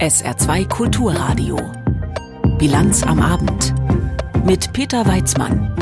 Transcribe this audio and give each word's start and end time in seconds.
SR2 0.00 0.66
Kulturradio. 0.66 1.58
Bilanz 2.56 3.02
am 3.02 3.20
Abend. 3.20 3.74
Mit 4.46 4.72
Peter 4.72 5.04
Weizmann. 5.04 5.76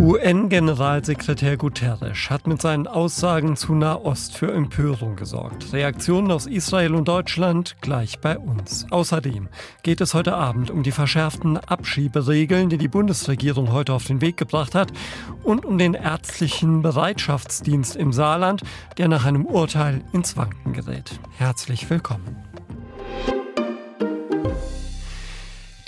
UN-Generalsekretär 0.00 1.56
Guterres 1.56 2.28
hat 2.28 2.48
mit 2.48 2.60
seinen 2.60 2.88
Aussagen 2.88 3.54
zu 3.54 3.76
Nahost 3.76 4.36
für 4.36 4.52
Empörung 4.52 5.14
gesorgt. 5.14 5.72
Reaktionen 5.72 6.32
aus 6.32 6.46
Israel 6.46 6.96
und 6.96 7.06
Deutschland 7.06 7.76
gleich 7.80 8.18
bei 8.18 8.36
uns. 8.36 8.88
Außerdem 8.90 9.46
geht 9.84 10.00
es 10.00 10.12
heute 10.12 10.34
Abend 10.34 10.72
um 10.72 10.82
die 10.82 10.90
verschärften 10.90 11.56
Abschieberegeln, 11.56 12.68
die 12.68 12.78
die 12.78 12.88
Bundesregierung 12.88 13.70
heute 13.70 13.92
auf 13.92 14.06
den 14.06 14.20
Weg 14.20 14.36
gebracht 14.36 14.74
hat, 14.74 14.92
und 15.44 15.64
um 15.64 15.78
den 15.78 15.94
ärztlichen 15.94 16.82
Bereitschaftsdienst 16.82 17.94
im 17.94 18.12
Saarland, 18.12 18.62
der 18.98 19.06
nach 19.06 19.24
einem 19.24 19.46
Urteil 19.46 20.02
ins 20.12 20.36
Wanken 20.36 20.72
gerät. 20.72 21.20
Herzlich 21.38 21.88
willkommen. 21.88 22.42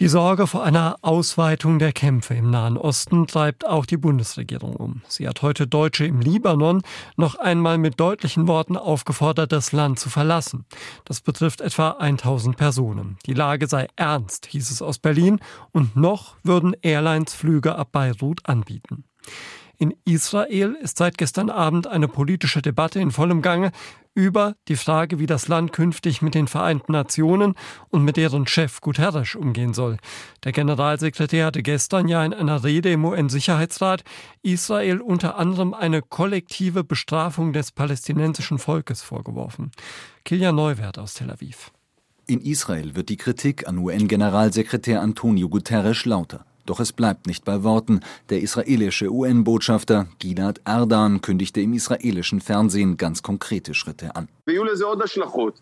Die 0.01 0.07
Sorge 0.07 0.47
vor 0.47 0.63
einer 0.63 0.97
Ausweitung 1.03 1.81
der 1.81 1.91
Kämpfe 1.91 2.35
im 2.35 2.51
Nahen 2.53 2.77
Osten 2.77 3.27
treibt 3.27 3.67
auch 3.67 3.85
die 3.85 3.97
Bundesregierung 3.97 4.77
um. 4.77 5.03
Sie 5.09 5.27
hat 5.27 5.43
heute 5.43 5.67
Deutsche 5.67 6.07
im 6.07 6.21
Libanon 6.21 6.83
noch 7.17 7.35
einmal 7.35 7.79
mit 7.79 7.99
deutlichen 7.99 8.47
Worten 8.47 8.77
aufgefordert, 8.77 9.51
das 9.51 9.73
Land 9.73 9.99
zu 9.99 10.09
verlassen. 10.09 10.67
Das 11.05 11.21
betrifft 11.21 11.61
etwa 11.61 11.97
1000 11.99 12.57
Personen. 12.57 13.19
Die 13.27 13.35
Lage 13.35 13.67
sei 13.67 13.89
ernst, 13.97 14.47
hieß 14.47 14.71
es 14.71 14.83
aus 14.83 15.01
Berlin, 15.01 15.41
und 15.73 15.97
noch 15.97 16.37
würden 16.45 16.77
Airlines 16.81 17.35
Flüge 17.35 17.75
ab 17.75 17.89
Beirut 17.91 18.49
anbieten. 18.49 19.03
In 19.81 19.95
Israel 20.05 20.77
ist 20.83 20.99
seit 20.99 21.19
gestern 21.19 21.51
Abend 21.51 21.87
eine 21.87 22.09
politische 22.09 22.63
Debatte 22.63 22.99
in 22.99 23.13
vollem 23.13 23.43
Gange 23.43 23.71
über 24.13 24.57
die 24.67 24.75
Frage, 24.75 25.21
wie 25.21 25.27
das 25.27 25.47
Land 25.47 25.73
künftig 25.73 26.21
mit 26.21 26.35
den 26.35 26.49
Vereinten 26.49 26.91
Nationen 26.91 27.55
und 27.91 28.03
mit 28.03 28.17
deren 28.17 28.49
Chef 28.49 28.81
Guterres 28.81 29.37
umgehen 29.37 29.75
soll. 29.75 29.99
Der 30.43 30.51
Generalsekretär 30.51 31.47
hatte 31.47 31.63
gestern 31.63 32.09
ja 32.09 32.25
in 32.25 32.35
einer 32.35 32.65
Rede 32.65 32.91
im 32.91 33.05
UN-Sicherheitsrat 33.05 34.03
Israel 34.43 35.01
unter 35.01 35.39
anderem 35.39 35.75
eine 35.75 36.03
kollektive 36.03 36.83
Bestrafung 36.83 37.53
des 37.53 37.71
palästinensischen 37.71 38.59
Volkes 38.59 39.03
vorgeworfen. 39.03 39.71
Kilian 40.25 40.57
Neuwert 40.57 40.99
aus 40.99 41.15
Tel 41.15 41.31
Aviv. 41.31 41.71
In 42.27 42.41
Israel 42.41 42.97
wird 42.97 43.11
die 43.11 43.17
Kritik 43.17 43.69
an 43.69 43.79
UN-Generalsekretär 43.79 45.01
Antonio 45.01 45.49
Guterres 45.49 46.05
lauter. 46.05 46.48
Doch 46.69 46.81
es 46.81 46.93
bleibt 46.93 47.27
nicht 47.27 47.47
bei 47.47 47.63
Worten. 47.63 48.01
Der 48.29 48.43
israelische 48.43 49.11
UN-Botschafter 49.11 50.07
Gilad 50.19 50.61
Erdan 50.67 51.23
kündigte 51.23 51.63
im 51.63 51.73
israelischen 51.73 52.43
Fernsehen 52.43 52.99
ganz 52.99 53.23
konkrete 53.23 53.73
Schritte 53.73 54.15
an. 54.15 54.29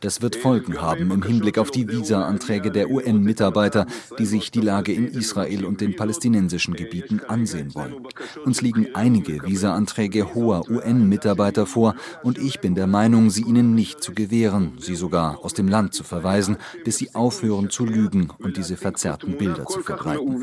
Das 0.00 0.22
wird 0.22 0.36
Folgen 0.36 0.80
haben 0.80 1.10
im 1.12 1.22
Hinblick 1.22 1.58
auf 1.58 1.70
die 1.70 1.88
Visa-Anträge 1.88 2.72
der 2.72 2.90
UN-Mitarbeiter, 2.90 3.86
die 4.18 4.26
sich 4.26 4.50
die 4.50 4.60
Lage 4.60 4.92
in 4.92 5.06
Israel 5.06 5.64
und 5.64 5.80
den 5.80 5.94
palästinensischen 5.94 6.74
Gebieten 6.74 7.20
ansehen 7.28 7.76
wollen. 7.76 8.06
Uns 8.44 8.60
liegen 8.60 8.94
einige 8.94 9.44
Visa-Anträge 9.44 10.34
hoher 10.34 10.68
UN-Mitarbeiter 10.68 11.66
vor 11.66 11.94
und 12.24 12.38
ich 12.38 12.58
bin 12.60 12.74
der 12.74 12.88
Meinung, 12.88 13.30
sie 13.30 13.42
ihnen 13.42 13.76
nicht 13.76 14.02
zu 14.02 14.12
gewähren, 14.12 14.72
sie 14.80 14.96
sogar 14.96 15.44
aus 15.44 15.54
dem 15.54 15.68
Land 15.68 15.94
zu 15.94 16.02
verweisen, 16.02 16.56
bis 16.84 16.98
sie 16.98 17.14
aufhören 17.14 17.70
zu 17.70 17.84
lügen 17.84 18.32
und 18.38 18.56
diese 18.56 18.76
verzerrten 18.76 19.36
Bilder 19.38 19.66
zu 19.66 19.82
verbreiten. 19.82 20.42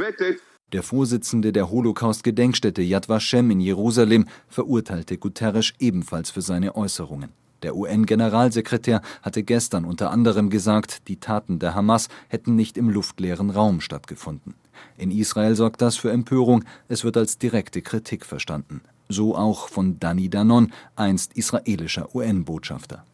Der 0.73 0.81
Vorsitzende 0.81 1.52
der 1.52 1.69
Holocaust-Gedenkstätte 1.69 2.81
Yad 2.81 3.07
Vashem 3.07 3.52
in 3.52 3.59
Jerusalem 3.59 4.25
verurteilte 4.47 5.19
Guterres 5.19 5.71
ebenfalls 5.77 6.31
für 6.31 6.41
seine 6.41 6.75
Äußerungen. 6.75 7.30
Der 7.61 7.75
UN-Generalsekretär 7.75 9.03
hatte 9.21 9.43
gestern 9.43 9.85
unter 9.85 10.09
anderem 10.09 10.49
gesagt, 10.49 11.07
die 11.07 11.19
Taten 11.19 11.59
der 11.59 11.75
Hamas 11.75 12.09
hätten 12.27 12.55
nicht 12.55 12.75
im 12.75 12.89
luftleeren 12.89 13.52
Raum 13.52 13.81
stattgefunden. 13.81 14.55
In 14.97 15.11
Israel 15.11 15.53
sorgt 15.53 15.80
das 15.83 15.95
für 15.95 16.09
Empörung, 16.09 16.64
es 16.87 17.03
wird 17.03 17.17
als 17.17 17.37
direkte 17.37 17.83
Kritik 17.83 18.25
verstanden. 18.25 18.81
So 19.09 19.36
auch 19.36 19.67
von 19.67 19.99
Dani 19.99 20.27
Danon, 20.27 20.73
einst 20.95 21.37
israelischer 21.37 22.15
UN-Botschafter. 22.15 23.05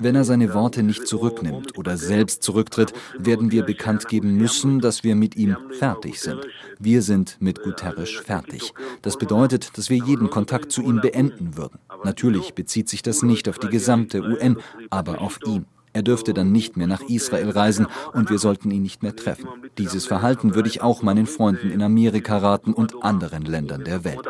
Wenn 0.00 0.16
er 0.16 0.24
seine 0.24 0.52
Worte 0.54 0.82
nicht 0.82 1.06
zurücknimmt 1.06 1.78
oder 1.78 1.96
selbst 1.96 2.42
zurücktritt, 2.42 2.92
werden 3.16 3.52
wir 3.52 3.62
bekannt 3.62 4.08
geben 4.08 4.36
müssen, 4.36 4.80
dass 4.80 5.04
wir 5.04 5.14
mit 5.14 5.36
ihm 5.36 5.56
fertig 5.70 6.20
sind. 6.20 6.46
Wir 6.78 7.00
sind 7.00 7.36
mit 7.40 7.62
Guterres 7.62 8.10
fertig. 8.10 8.74
Das 9.02 9.16
bedeutet, 9.16 9.78
dass 9.78 9.90
wir 9.90 9.98
jeden 9.98 10.30
Kontakt 10.30 10.72
zu 10.72 10.82
ihm 10.82 11.00
beenden 11.00 11.56
würden. 11.56 11.78
Natürlich 12.02 12.54
bezieht 12.54 12.88
sich 12.88 13.02
das 13.02 13.22
nicht 13.22 13.48
auf 13.48 13.58
die 13.58 13.68
gesamte 13.68 14.20
UN, 14.20 14.58
aber 14.90 15.20
auf 15.20 15.38
ihn. 15.46 15.66
Er 15.92 16.02
dürfte 16.02 16.34
dann 16.34 16.50
nicht 16.50 16.76
mehr 16.76 16.88
nach 16.88 17.02
Israel 17.02 17.50
reisen 17.50 17.86
und 18.12 18.28
wir 18.28 18.38
sollten 18.38 18.72
ihn 18.72 18.82
nicht 18.82 19.04
mehr 19.04 19.14
treffen. 19.14 19.48
Dieses 19.78 20.06
Verhalten 20.06 20.56
würde 20.56 20.68
ich 20.68 20.82
auch 20.82 21.02
meinen 21.02 21.26
Freunden 21.26 21.70
in 21.70 21.82
Amerika 21.82 22.38
raten 22.38 22.74
und 22.74 23.04
anderen 23.04 23.44
Ländern 23.44 23.84
der 23.84 24.02
Welt. 24.02 24.26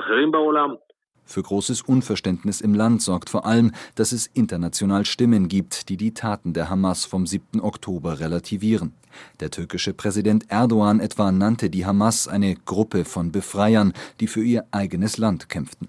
Für 1.25 1.43
großes 1.43 1.83
Unverständnis 1.83 2.61
im 2.61 2.75
Land 2.75 3.03
sorgt 3.03 3.31
vor 3.31 3.47
allem, 3.47 3.73
dass 3.95 4.13
es 4.13 4.27
international 4.35 5.05
Stimmen 5.07 5.49
gibt, 5.49 5.89
die 5.89 5.97
die 5.97 6.13
Taten 6.13 6.53
der 6.53 6.69
Hamas 6.69 7.05
vom 7.05 7.27
7. 7.27 7.61
Oktober 7.61 8.21
relativieren. 8.21 8.93
Der 9.41 9.51
türkische 9.51 9.95
Präsident 9.95 10.51
Erdogan 10.51 11.01
etwa 11.01 11.33
nannte 11.33 11.71
die 11.71 11.87
Hamas 11.87 12.29
eine 12.29 12.55
Gruppe 12.55 13.05
von 13.05 13.33
Befreiern, 13.33 13.93
die 14.21 14.27
für 14.27 14.45
ihr 14.45 14.65
eigenes 14.71 15.17
Land 15.17 15.49
kämpften. 15.49 15.89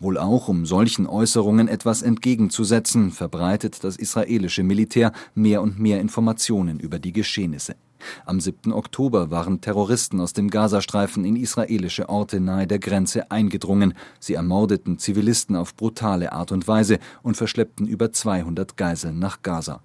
Wohl 0.00 0.18
auch, 0.18 0.48
um 0.48 0.66
solchen 0.66 1.06
Äußerungen 1.06 1.68
etwas 1.68 2.02
entgegenzusetzen, 2.02 3.10
verbreitet 3.10 3.84
das 3.84 3.96
israelische 3.96 4.62
Militär 4.62 5.12
mehr 5.34 5.62
und 5.62 5.78
mehr 5.78 6.00
Informationen 6.00 6.80
über 6.80 6.98
die 6.98 7.12
Geschehnisse. 7.12 7.76
Am 8.24 8.40
7. 8.40 8.72
Oktober 8.72 9.30
waren 9.30 9.60
Terroristen 9.60 10.20
aus 10.20 10.32
dem 10.32 10.50
Gazastreifen 10.50 11.24
in 11.24 11.36
israelische 11.36 12.08
Orte 12.08 12.40
nahe 12.40 12.66
der 12.66 12.78
Grenze 12.78 13.30
eingedrungen. 13.30 13.94
Sie 14.20 14.34
ermordeten 14.34 14.98
Zivilisten 14.98 15.56
auf 15.56 15.74
brutale 15.76 16.32
Art 16.32 16.52
und 16.52 16.66
Weise 16.68 16.98
und 17.22 17.36
verschleppten 17.36 17.86
über 17.86 18.12
200 18.12 18.76
Geiseln 18.76 19.18
nach 19.18 19.42
Gaza. 19.42 19.82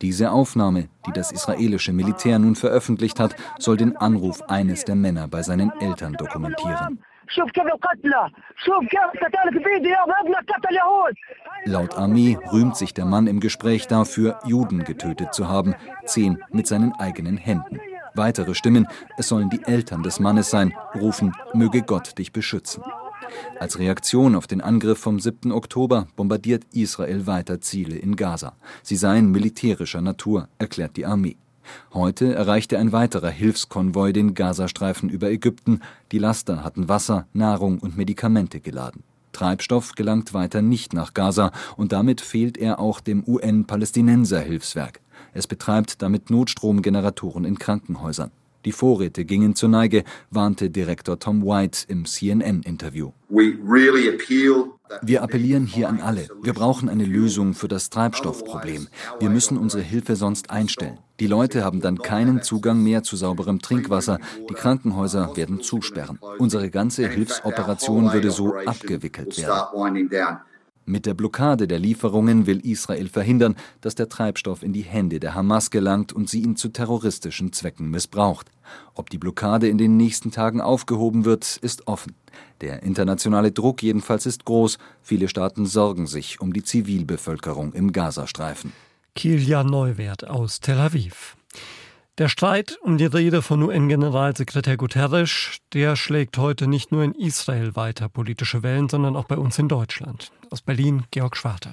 Diese 0.00 0.30
Aufnahme, 0.30 0.88
die 1.06 1.12
das 1.12 1.32
israelische 1.32 1.92
Militär 1.92 2.38
nun 2.38 2.54
veröffentlicht 2.54 3.18
hat, 3.18 3.34
soll 3.58 3.76
den 3.76 3.96
Anruf 3.96 4.42
eines 4.42 4.84
der 4.84 4.94
Männer 4.94 5.28
bei 5.28 5.42
seinen 5.42 5.72
Eltern 5.80 6.14
dokumentieren. 6.14 7.00
Laut 11.64 11.96
Armee 11.96 12.38
rühmt 12.52 12.76
sich 12.76 12.94
der 12.94 13.04
Mann 13.04 13.26
im 13.26 13.40
Gespräch 13.40 13.86
dafür, 13.86 14.38
Juden 14.44 14.84
getötet 14.84 15.34
zu 15.34 15.48
haben, 15.48 15.74
zehn 16.04 16.42
mit 16.50 16.66
seinen 16.66 16.92
eigenen 16.92 17.36
Händen. 17.36 17.80
Weitere 18.14 18.54
Stimmen, 18.54 18.86
es 19.18 19.28
sollen 19.28 19.50
die 19.50 19.62
Eltern 19.64 20.02
des 20.02 20.20
Mannes 20.20 20.50
sein, 20.50 20.72
rufen, 20.94 21.32
möge 21.52 21.82
Gott 21.82 22.16
dich 22.18 22.32
beschützen. 22.32 22.82
Als 23.58 23.78
Reaktion 23.78 24.36
auf 24.36 24.46
den 24.46 24.60
Angriff 24.60 24.98
vom 24.98 25.18
7. 25.18 25.52
Oktober 25.52 26.06
bombardiert 26.16 26.64
Israel 26.72 27.26
weiter 27.26 27.60
Ziele 27.60 27.96
in 27.96 28.16
Gaza. 28.16 28.54
Sie 28.82 28.96
seien 28.96 29.30
militärischer 29.30 30.00
Natur, 30.00 30.48
erklärt 30.58 30.96
die 30.96 31.06
Armee. 31.06 31.36
Heute 31.92 32.34
erreichte 32.34 32.78
ein 32.78 32.92
weiterer 32.92 33.30
Hilfskonvoi 33.30 34.12
den 34.12 34.34
Gazastreifen 34.34 35.08
über 35.08 35.30
Ägypten. 35.30 35.80
Die 36.12 36.18
Laster 36.18 36.64
hatten 36.64 36.88
Wasser, 36.88 37.26
Nahrung 37.32 37.78
und 37.78 37.96
Medikamente 37.96 38.60
geladen. 38.60 39.02
Treibstoff 39.32 39.94
gelangt 39.94 40.32
weiter 40.32 40.62
nicht 40.62 40.94
nach 40.94 41.12
Gaza 41.12 41.52
und 41.76 41.92
damit 41.92 42.20
fehlt 42.20 42.56
er 42.56 42.78
auch 42.78 43.00
dem 43.00 43.22
UN-Palästinenser-Hilfswerk. 43.26 45.00
Es 45.34 45.46
betreibt 45.46 46.00
damit 46.00 46.30
Notstromgeneratoren 46.30 47.44
in 47.44 47.58
Krankenhäusern. 47.58 48.30
Die 48.64 48.72
Vorräte 48.72 49.24
gingen 49.24 49.54
zur 49.54 49.68
Neige, 49.68 50.02
warnte 50.30 50.70
Direktor 50.70 51.20
Tom 51.20 51.44
White 51.44 51.84
im 51.86 52.04
CNN-Interview. 52.04 53.12
Wir 55.02 55.22
appellieren 55.22 55.66
hier 55.66 55.88
an 55.88 56.00
alle. 56.00 56.28
Wir 56.42 56.52
brauchen 56.52 56.88
eine 56.88 57.04
Lösung 57.04 57.54
für 57.54 57.68
das 57.68 57.90
Treibstoffproblem. 57.90 58.88
Wir 59.20 59.30
müssen 59.30 59.58
unsere 59.58 59.82
Hilfe 59.82 60.16
sonst 60.16 60.50
einstellen. 60.50 60.98
Die 61.20 61.26
Leute 61.26 61.64
haben 61.64 61.80
dann 61.80 61.98
keinen 61.98 62.42
Zugang 62.42 62.82
mehr 62.82 63.02
zu 63.02 63.16
sauberem 63.16 63.60
Trinkwasser. 63.60 64.18
Die 64.50 64.54
Krankenhäuser 64.54 65.36
werden 65.36 65.60
zusperren. 65.60 66.18
Unsere 66.38 66.70
ganze 66.70 67.08
Hilfsoperation 67.08 68.12
würde 68.12 68.30
so 68.30 68.54
abgewickelt 68.66 69.38
werden. 69.38 70.46
Mit 70.88 71.04
der 71.04 71.14
Blockade 71.14 71.66
der 71.66 71.80
Lieferungen 71.80 72.46
will 72.46 72.60
Israel 72.64 73.08
verhindern, 73.08 73.56
dass 73.80 73.96
der 73.96 74.08
Treibstoff 74.08 74.62
in 74.62 74.72
die 74.72 74.84
Hände 74.84 75.18
der 75.18 75.34
Hamas 75.34 75.70
gelangt 75.70 76.12
und 76.12 76.30
sie 76.30 76.40
ihn 76.42 76.54
zu 76.54 76.68
terroristischen 76.68 77.52
Zwecken 77.52 77.90
missbraucht. 77.90 78.52
Ob 78.94 79.10
die 79.10 79.18
Blockade 79.18 79.68
in 79.68 79.78
den 79.78 79.96
nächsten 79.96 80.30
Tagen 80.30 80.60
aufgehoben 80.60 81.24
wird, 81.24 81.56
ist 81.56 81.88
offen. 81.88 82.14
Der 82.60 82.84
internationale 82.84 83.50
Druck 83.50 83.82
jedenfalls 83.82 84.26
ist 84.26 84.44
groß. 84.44 84.78
Viele 85.02 85.26
Staaten 85.26 85.66
sorgen 85.66 86.06
sich 86.06 86.40
um 86.40 86.52
die 86.52 86.62
Zivilbevölkerung 86.62 87.72
im 87.72 87.90
Gazastreifen. 87.90 88.72
Kilian 89.16 89.66
Neuwert 89.66 90.28
aus 90.28 90.60
Tel 90.60 90.78
Aviv. 90.78 91.36
Der 92.18 92.30
Streit 92.30 92.78
um 92.80 92.96
die 92.96 93.04
Rede 93.04 93.42
von 93.42 93.62
UN-Generalsekretär 93.62 94.78
Guterres, 94.78 95.58
der 95.74 95.96
schlägt 95.96 96.38
heute 96.38 96.66
nicht 96.66 96.90
nur 96.90 97.04
in 97.04 97.12
Israel 97.12 97.76
weiter 97.76 98.08
politische 98.08 98.62
Wellen, 98.62 98.88
sondern 98.88 99.16
auch 99.16 99.26
bei 99.26 99.36
uns 99.36 99.58
in 99.58 99.68
Deutschland. 99.68 100.32
Aus 100.50 100.62
Berlin 100.62 101.04
Georg 101.10 101.36
Schwarte. 101.36 101.72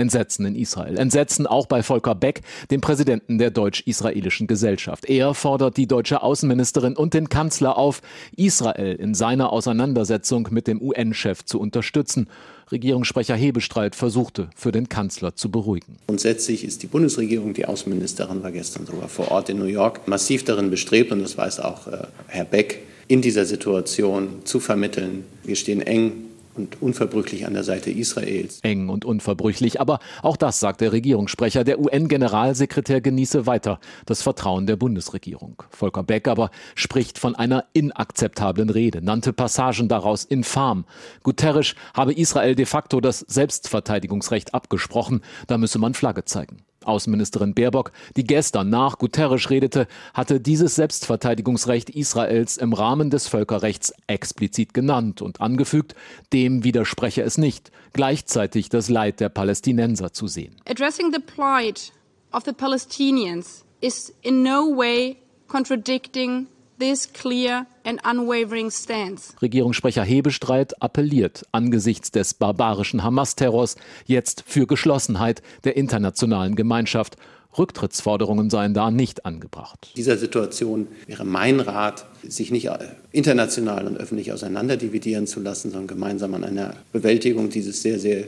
Entsetzen 0.00 0.46
in 0.46 0.56
Israel. 0.56 0.98
Entsetzen 0.98 1.46
auch 1.46 1.66
bei 1.66 1.82
Volker 1.82 2.14
Beck, 2.14 2.40
dem 2.70 2.80
Präsidenten 2.80 3.38
der 3.38 3.50
deutsch-israelischen 3.50 4.46
Gesellschaft. 4.46 5.04
Er 5.08 5.34
fordert 5.34 5.76
die 5.76 5.86
deutsche 5.86 6.22
Außenministerin 6.22 6.96
und 6.96 7.14
den 7.14 7.28
Kanzler 7.28 7.76
auf, 7.76 8.02
Israel 8.36 8.96
in 8.96 9.14
seiner 9.14 9.52
Auseinandersetzung 9.52 10.48
mit 10.50 10.66
dem 10.66 10.80
UN-Chef 10.80 11.44
zu 11.44 11.60
unterstützen. 11.60 12.28
Regierungssprecher 12.72 13.34
Hebestreit 13.34 13.96
versuchte, 13.96 14.48
für 14.54 14.72
den 14.72 14.88
Kanzler 14.88 15.34
zu 15.34 15.50
beruhigen. 15.50 15.96
Grundsätzlich 16.06 16.64
ist 16.64 16.82
die 16.82 16.86
Bundesregierung, 16.86 17.52
die 17.52 17.66
Außenministerin 17.66 18.42
war 18.42 18.52
gestern 18.52 18.86
sogar 18.86 19.08
vor 19.08 19.30
Ort 19.30 19.48
in 19.48 19.58
New 19.58 19.64
York, 19.64 20.06
massiv 20.06 20.44
darin 20.44 20.70
bestrebt, 20.70 21.12
und 21.12 21.20
das 21.20 21.36
weiß 21.36 21.60
auch 21.60 21.88
äh, 21.88 22.06
Herr 22.28 22.44
Beck, 22.44 22.82
in 23.08 23.22
dieser 23.22 23.44
Situation 23.44 24.42
zu 24.44 24.60
vermitteln. 24.60 25.24
Wir 25.42 25.56
stehen 25.56 25.80
eng 25.80 26.29
und 26.54 26.80
unverbrüchlich 26.82 27.46
an 27.46 27.54
der 27.54 27.64
Seite 27.64 27.90
Israels. 27.90 28.60
Eng 28.62 28.88
und 28.88 29.04
unverbrüchlich, 29.04 29.80
aber 29.80 29.98
auch 30.22 30.36
das 30.36 30.60
sagt 30.60 30.80
der 30.80 30.92
Regierungssprecher. 30.92 31.64
Der 31.64 31.80
UN-Generalsekretär 31.80 33.00
genieße 33.00 33.46
weiter 33.46 33.80
das 34.06 34.22
Vertrauen 34.22 34.66
der 34.66 34.76
Bundesregierung. 34.76 35.62
Volker 35.70 36.02
Beck 36.02 36.28
aber 36.28 36.50
spricht 36.74 37.18
von 37.18 37.34
einer 37.34 37.64
inakzeptablen 37.72 38.70
Rede, 38.70 39.02
nannte 39.02 39.32
Passagen 39.32 39.88
daraus 39.88 40.24
infam. 40.24 40.84
Guterres 41.22 41.74
habe 41.94 42.12
Israel 42.12 42.54
de 42.54 42.66
facto 42.66 43.00
das 43.00 43.20
Selbstverteidigungsrecht 43.20 44.54
abgesprochen, 44.54 45.20
da 45.46 45.58
müsse 45.58 45.78
man 45.78 45.94
Flagge 45.94 46.24
zeigen. 46.24 46.58
Außenministerin 46.84 47.54
Baerbock, 47.54 47.92
die 48.16 48.24
gestern 48.24 48.70
nach 48.70 48.98
Guterres 48.98 49.50
redete, 49.50 49.86
hatte 50.14 50.40
dieses 50.40 50.74
Selbstverteidigungsrecht 50.76 51.90
Israels 51.90 52.56
im 52.56 52.72
Rahmen 52.72 53.10
des 53.10 53.28
Völkerrechts 53.28 53.92
explizit 54.06 54.74
genannt 54.74 55.22
und 55.22 55.40
angefügt, 55.40 55.94
dem 56.32 56.64
widerspreche 56.64 57.22
es 57.22 57.38
nicht, 57.38 57.70
gleichzeitig 57.92 58.68
das 58.68 58.88
Leid 58.88 59.20
der 59.20 59.28
Palästinenser 59.28 60.12
zu 60.12 60.26
sehen. 60.26 60.56
Addressing 60.66 61.12
the 61.12 61.20
plight 61.20 61.92
of 62.32 62.44
the 62.44 62.52
Palestinians 62.52 63.64
is 63.80 64.14
in 64.22 64.42
no 64.42 64.76
way 64.76 65.16
contradicting 65.48 66.46
this 66.80 67.12
clear 67.12 67.66
and 67.84 68.00
unwavering 68.04 68.70
stance. 68.70 69.34
Regierungssprecher 69.40 70.02
Hebestreit 70.02 70.82
appelliert 70.82 71.46
angesichts 71.52 72.10
des 72.10 72.34
barbarischen 72.34 73.04
Hamas-Terrors 73.04 73.76
jetzt 74.06 74.42
für 74.46 74.66
Geschlossenheit 74.66 75.42
der 75.62 75.76
internationalen 75.76 76.56
Gemeinschaft. 76.56 77.16
Rücktrittsforderungen 77.56 78.48
seien 78.48 78.74
da 78.74 78.90
nicht 78.90 79.26
angebracht. 79.26 79.88
In 79.90 79.96
dieser 79.96 80.16
Situation 80.16 80.86
wäre 81.06 81.24
mein 81.24 81.60
Rat, 81.60 82.06
sich 82.22 82.50
nicht 82.50 82.70
international 83.12 83.86
und 83.86 83.96
öffentlich 83.96 84.32
auseinanderdividieren 84.32 85.26
zu 85.26 85.40
lassen, 85.40 85.70
sondern 85.70 85.88
gemeinsam 85.88 86.34
an 86.34 86.44
einer 86.44 86.74
Bewältigung 86.92 87.50
dieses 87.50 87.82
sehr, 87.82 87.98
sehr 87.98 88.24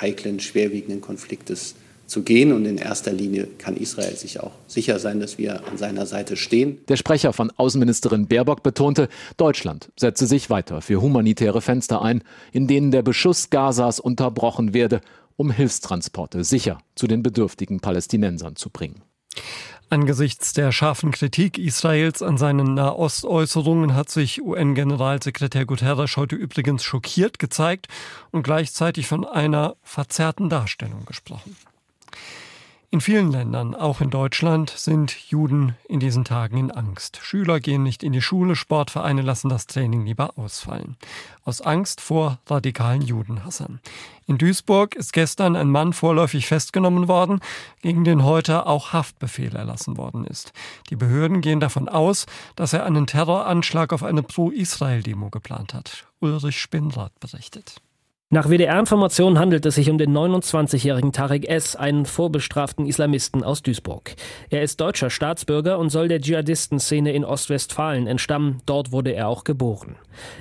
heiklen, 0.00 0.40
schwerwiegenden 0.40 1.00
Konfliktes 1.02 1.74
zu 2.12 2.22
gehen. 2.22 2.52
Und 2.52 2.66
in 2.66 2.78
erster 2.78 3.12
Linie 3.12 3.48
kann 3.58 3.76
Israel 3.76 4.14
sich 4.14 4.38
auch 4.40 4.52
sicher 4.66 4.98
sein, 4.98 5.18
dass 5.18 5.38
wir 5.38 5.66
an 5.66 5.78
seiner 5.78 6.06
Seite 6.06 6.36
stehen. 6.36 6.78
Der 6.88 6.96
Sprecher 6.96 7.32
von 7.32 7.50
Außenministerin 7.50 8.28
Baerbock 8.28 8.62
betonte, 8.62 9.08
Deutschland 9.36 9.90
setze 9.98 10.26
sich 10.26 10.50
weiter 10.50 10.82
für 10.82 11.00
humanitäre 11.00 11.62
Fenster 11.62 12.02
ein, 12.02 12.22
in 12.52 12.68
denen 12.68 12.90
der 12.90 13.02
Beschuss 13.02 13.50
Gazas 13.50 13.98
unterbrochen 13.98 14.74
werde, 14.74 15.00
um 15.36 15.50
Hilfstransporte 15.50 16.44
sicher 16.44 16.78
zu 16.94 17.06
den 17.06 17.22
bedürftigen 17.22 17.80
Palästinensern 17.80 18.56
zu 18.56 18.70
bringen. 18.70 19.02
Angesichts 19.88 20.52
der 20.52 20.72
scharfen 20.72 21.10
Kritik 21.10 21.58
Israels 21.58 22.22
an 22.22 22.38
seinen 22.38 22.74
Nahostäußerungen 22.74 23.94
hat 23.94 24.08
sich 24.08 24.42
UN-Generalsekretär 24.42 25.66
Guterres 25.66 26.16
heute 26.16 26.36
übrigens 26.36 26.82
schockiert 26.82 27.38
gezeigt 27.38 27.88
und 28.30 28.42
gleichzeitig 28.42 29.06
von 29.06 29.26
einer 29.26 29.76
verzerrten 29.82 30.48
Darstellung 30.48 31.04
gesprochen. 31.04 31.56
In 32.92 33.00
vielen 33.00 33.32
Ländern, 33.32 33.74
auch 33.74 34.02
in 34.02 34.10
Deutschland, 34.10 34.68
sind 34.68 35.16
Juden 35.30 35.74
in 35.88 35.98
diesen 35.98 36.26
Tagen 36.26 36.58
in 36.58 36.70
Angst. 36.70 37.20
Schüler 37.22 37.58
gehen 37.58 37.82
nicht 37.82 38.02
in 38.02 38.12
die 38.12 38.20
Schule, 38.20 38.54
Sportvereine 38.54 39.22
lassen 39.22 39.48
das 39.48 39.66
Training 39.66 40.04
lieber 40.04 40.36
ausfallen. 40.36 40.98
Aus 41.42 41.62
Angst 41.62 42.02
vor 42.02 42.38
radikalen 42.48 43.00
Judenhassern. 43.00 43.80
In 44.26 44.36
Duisburg 44.36 44.94
ist 44.94 45.14
gestern 45.14 45.56
ein 45.56 45.70
Mann 45.70 45.94
vorläufig 45.94 46.46
festgenommen 46.46 47.08
worden, 47.08 47.40
gegen 47.80 48.04
den 48.04 48.24
heute 48.24 48.66
auch 48.66 48.92
Haftbefehl 48.92 49.56
erlassen 49.56 49.96
worden 49.96 50.26
ist. 50.26 50.52
Die 50.90 50.96
Behörden 50.96 51.40
gehen 51.40 51.60
davon 51.60 51.88
aus, 51.88 52.26
dass 52.56 52.74
er 52.74 52.84
einen 52.84 53.06
Terroranschlag 53.06 53.94
auf 53.94 54.02
eine 54.02 54.22
Pro-Israel-Demo 54.22 55.30
geplant 55.30 55.72
hat. 55.72 56.04
Ulrich 56.20 56.60
Spinrad 56.60 57.18
berichtet. 57.20 57.80
Nach 58.34 58.48
WDR-Informationen 58.48 59.38
handelt 59.38 59.66
es 59.66 59.74
sich 59.74 59.90
um 59.90 59.98
den 59.98 60.16
29-jährigen 60.16 61.12
Tarek 61.12 61.46
S., 61.50 61.76
einen 61.76 62.06
vorbestraften 62.06 62.86
Islamisten 62.86 63.44
aus 63.44 63.62
Duisburg. 63.62 64.14
Er 64.48 64.62
ist 64.62 64.80
deutscher 64.80 65.10
Staatsbürger 65.10 65.78
und 65.78 65.90
soll 65.90 66.08
der 66.08 66.18
Dschihadistenszene 66.18 67.12
in 67.12 67.26
Ostwestfalen 67.26 68.06
entstammen. 68.06 68.62
Dort 68.64 68.90
wurde 68.90 69.12
er 69.12 69.28
auch 69.28 69.44
geboren. 69.44 69.96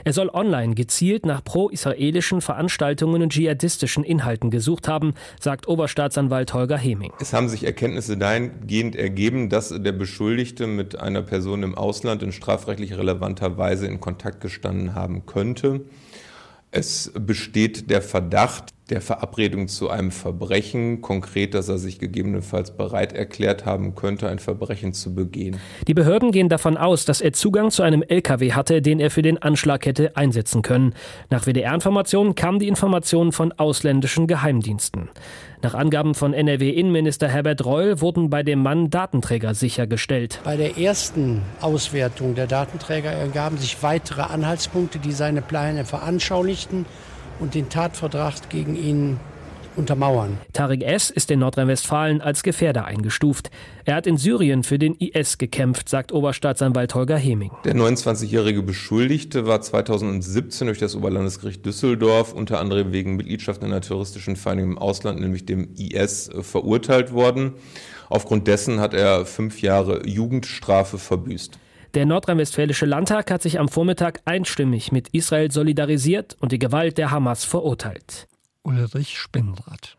Er 0.05 0.13
soll 0.13 0.29
online 0.29 0.73
gezielt 0.73 1.25
nach 1.25 1.43
pro-israelischen 1.43 2.39
Veranstaltungen 2.39 3.23
und 3.23 3.33
dschihadistischen 3.33 4.05
Inhalten 4.05 4.51
gesucht 4.51 4.87
haben, 4.87 5.13
sagt 5.41 5.67
Oberstaatsanwalt 5.67 6.53
Holger 6.53 6.77
Heming. 6.77 7.11
Es 7.19 7.33
haben 7.33 7.49
sich 7.49 7.65
Erkenntnisse 7.65 8.15
dahingehend 8.15 8.95
ergeben, 8.95 9.49
dass 9.49 9.67
der 9.67 9.91
Beschuldigte 9.91 10.65
mit 10.65 10.97
einer 10.97 11.23
Person 11.23 11.61
im 11.61 11.75
Ausland 11.75 12.23
in 12.23 12.31
strafrechtlich 12.31 12.97
relevanter 12.97 13.57
Weise 13.57 13.87
in 13.87 13.99
Kontakt 13.99 14.39
gestanden 14.39 14.95
haben 14.95 15.25
könnte. 15.25 15.81
Es 16.71 17.11
besteht 17.13 17.89
der 17.89 18.01
Verdacht 18.01 18.73
der 18.89 19.01
Verabredung 19.01 19.67
zu 19.67 19.89
einem 19.89 20.11
Verbrechen, 20.11 21.01
konkret, 21.01 21.53
dass 21.53 21.69
er 21.69 21.77
sich 21.77 21.97
gegebenenfalls 21.97 22.75
bereit 22.75 23.13
erklärt 23.13 23.65
haben 23.65 23.95
könnte, 23.95 24.27
ein 24.27 24.39
Verbrechen 24.39 24.93
zu 24.93 25.15
begehen. 25.15 25.57
Die 25.87 25.93
Behörden 25.93 26.31
gehen 26.31 26.49
davon 26.49 26.77
aus, 26.77 27.05
dass 27.05 27.21
er 27.21 27.33
Zugang 27.33 27.71
zu 27.71 27.83
einem 27.83 28.03
LKW 28.03 28.53
hatte, 28.53 28.81
den 28.81 28.99
er 28.99 29.09
für 29.09 29.21
den 29.21 29.37
Anschlag 29.37 29.85
hätte 29.85 30.15
einsetzen 30.17 30.61
können. 30.61 30.93
Nach 31.29 31.45
WDR-Informationen 31.45 32.35
kam 32.35 32.59
die 32.59 32.67
Information 32.67 33.31
von 33.31 33.53
ausländischen 33.53 34.27
Geheimdiensten. 34.27 35.09
Nach 35.63 35.75
Angaben 35.75 36.15
von 36.15 36.33
NRW-Innenminister 36.33 37.27
Herbert 37.27 37.63
Reul 37.65 38.01
wurden 38.01 38.31
bei 38.31 38.41
dem 38.41 38.63
Mann 38.63 38.89
Datenträger 38.89 39.53
sichergestellt. 39.53 40.39
Bei 40.43 40.57
der 40.57 40.79
ersten 40.79 41.43
Auswertung 41.61 42.33
der 42.33 42.47
Datenträger 42.47 43.11
ergaben 43.11 43.57
sich 43.57 43.83
weitere 43.83 44.23
Anhaltspunkte, 44.23 44.97
die 44.97 45.11
seine 45.11 45.43
Pläne 45.43 45.85
veranschaulichten 45.85 46.87
und 47.39 47.53
den 47.53 47.69
Tatverdacht 47.69 48.49
gegen 48.49 48.75
ihn 48.75 49.19
untermauern. 49.75 50.37
Tarek 50.53 50.83
S. 50.83 51.09
ist 51.09 51.31
in 51.31 51.39
Nordrhein-Westfalen 51.39 52.21
als 52.21 52.43
Gefährder 52.43 52.85
eingestuft. 52.85 53.51
Er 53.85 53.95
hat 53.95 54.07
in 54.07 54.17
Syrien 54.17 54.63
für 54.63 54.79
den 54.79 54.95
IS 54.95 55.37
gekämpft, 55.37 55.89
sagt 55.89 56.11
Oberstaatsanwalt 56.11 56.95
Holger 56.95 57.17
Heming. 57.17 57.51
Der 57.65 57.75
29-jährige 57.75 58.63
Beschuldigte 58.63 59.47
war 59.47 59.61
2017 59.61 60.67
durch 60.67 60.79
das 60.79 60.95
Oberlandesgericht 60.95 61.65
Düsseldorf 61.65 62.33
unter 62.33 62.59
anderem 62.59 62.91
wegen 62.91 63.15
Mitgliedschaft 63.15 63.61
in 63.61 63.69
einer 63.69 63.81
terroristischen 63.81 64.35
Vereinigung 64.35 64.71
im 64.71 64.77
Ausland, 64.77 65.19
nämlich 65.19 65.45
dem 65.45 65.69
IS, 65.77 66.29
verurteilt 66.41 67.13
worden. 67.13 67.53
Aufgrund 68.09 68.47
dessen 68.47 68.79
hat 68.79 68.93
er 68.93 69.25
fünf 69.25 69.61
Jahre 69.61 70.05
Jugendstrafe 70.05 70.97
verbüßt. 70.97 71.57
Der 71.93 72.05
nordrhein-westfälische 72.05 72.85
Landtag 72.85 73.31
hat 73.31 73.41
sich 73.41 73.59
am 73.59 73.67
Vormittag 73.67 74.21
einstimmig 74.23 74.93
mit 74.93 75.09
Israel 75.09 75.51
solidarisiert 75.51 76.37
und 76.39 76.53
die 76.53 76.59
Gewalt 76.59 76.97
der 76.97 77.11
Hamas 77.11 77.43
verurteilt. 77.43 78.27
Ulrich 78.63 79.17
Spinrad. 79.17 79.97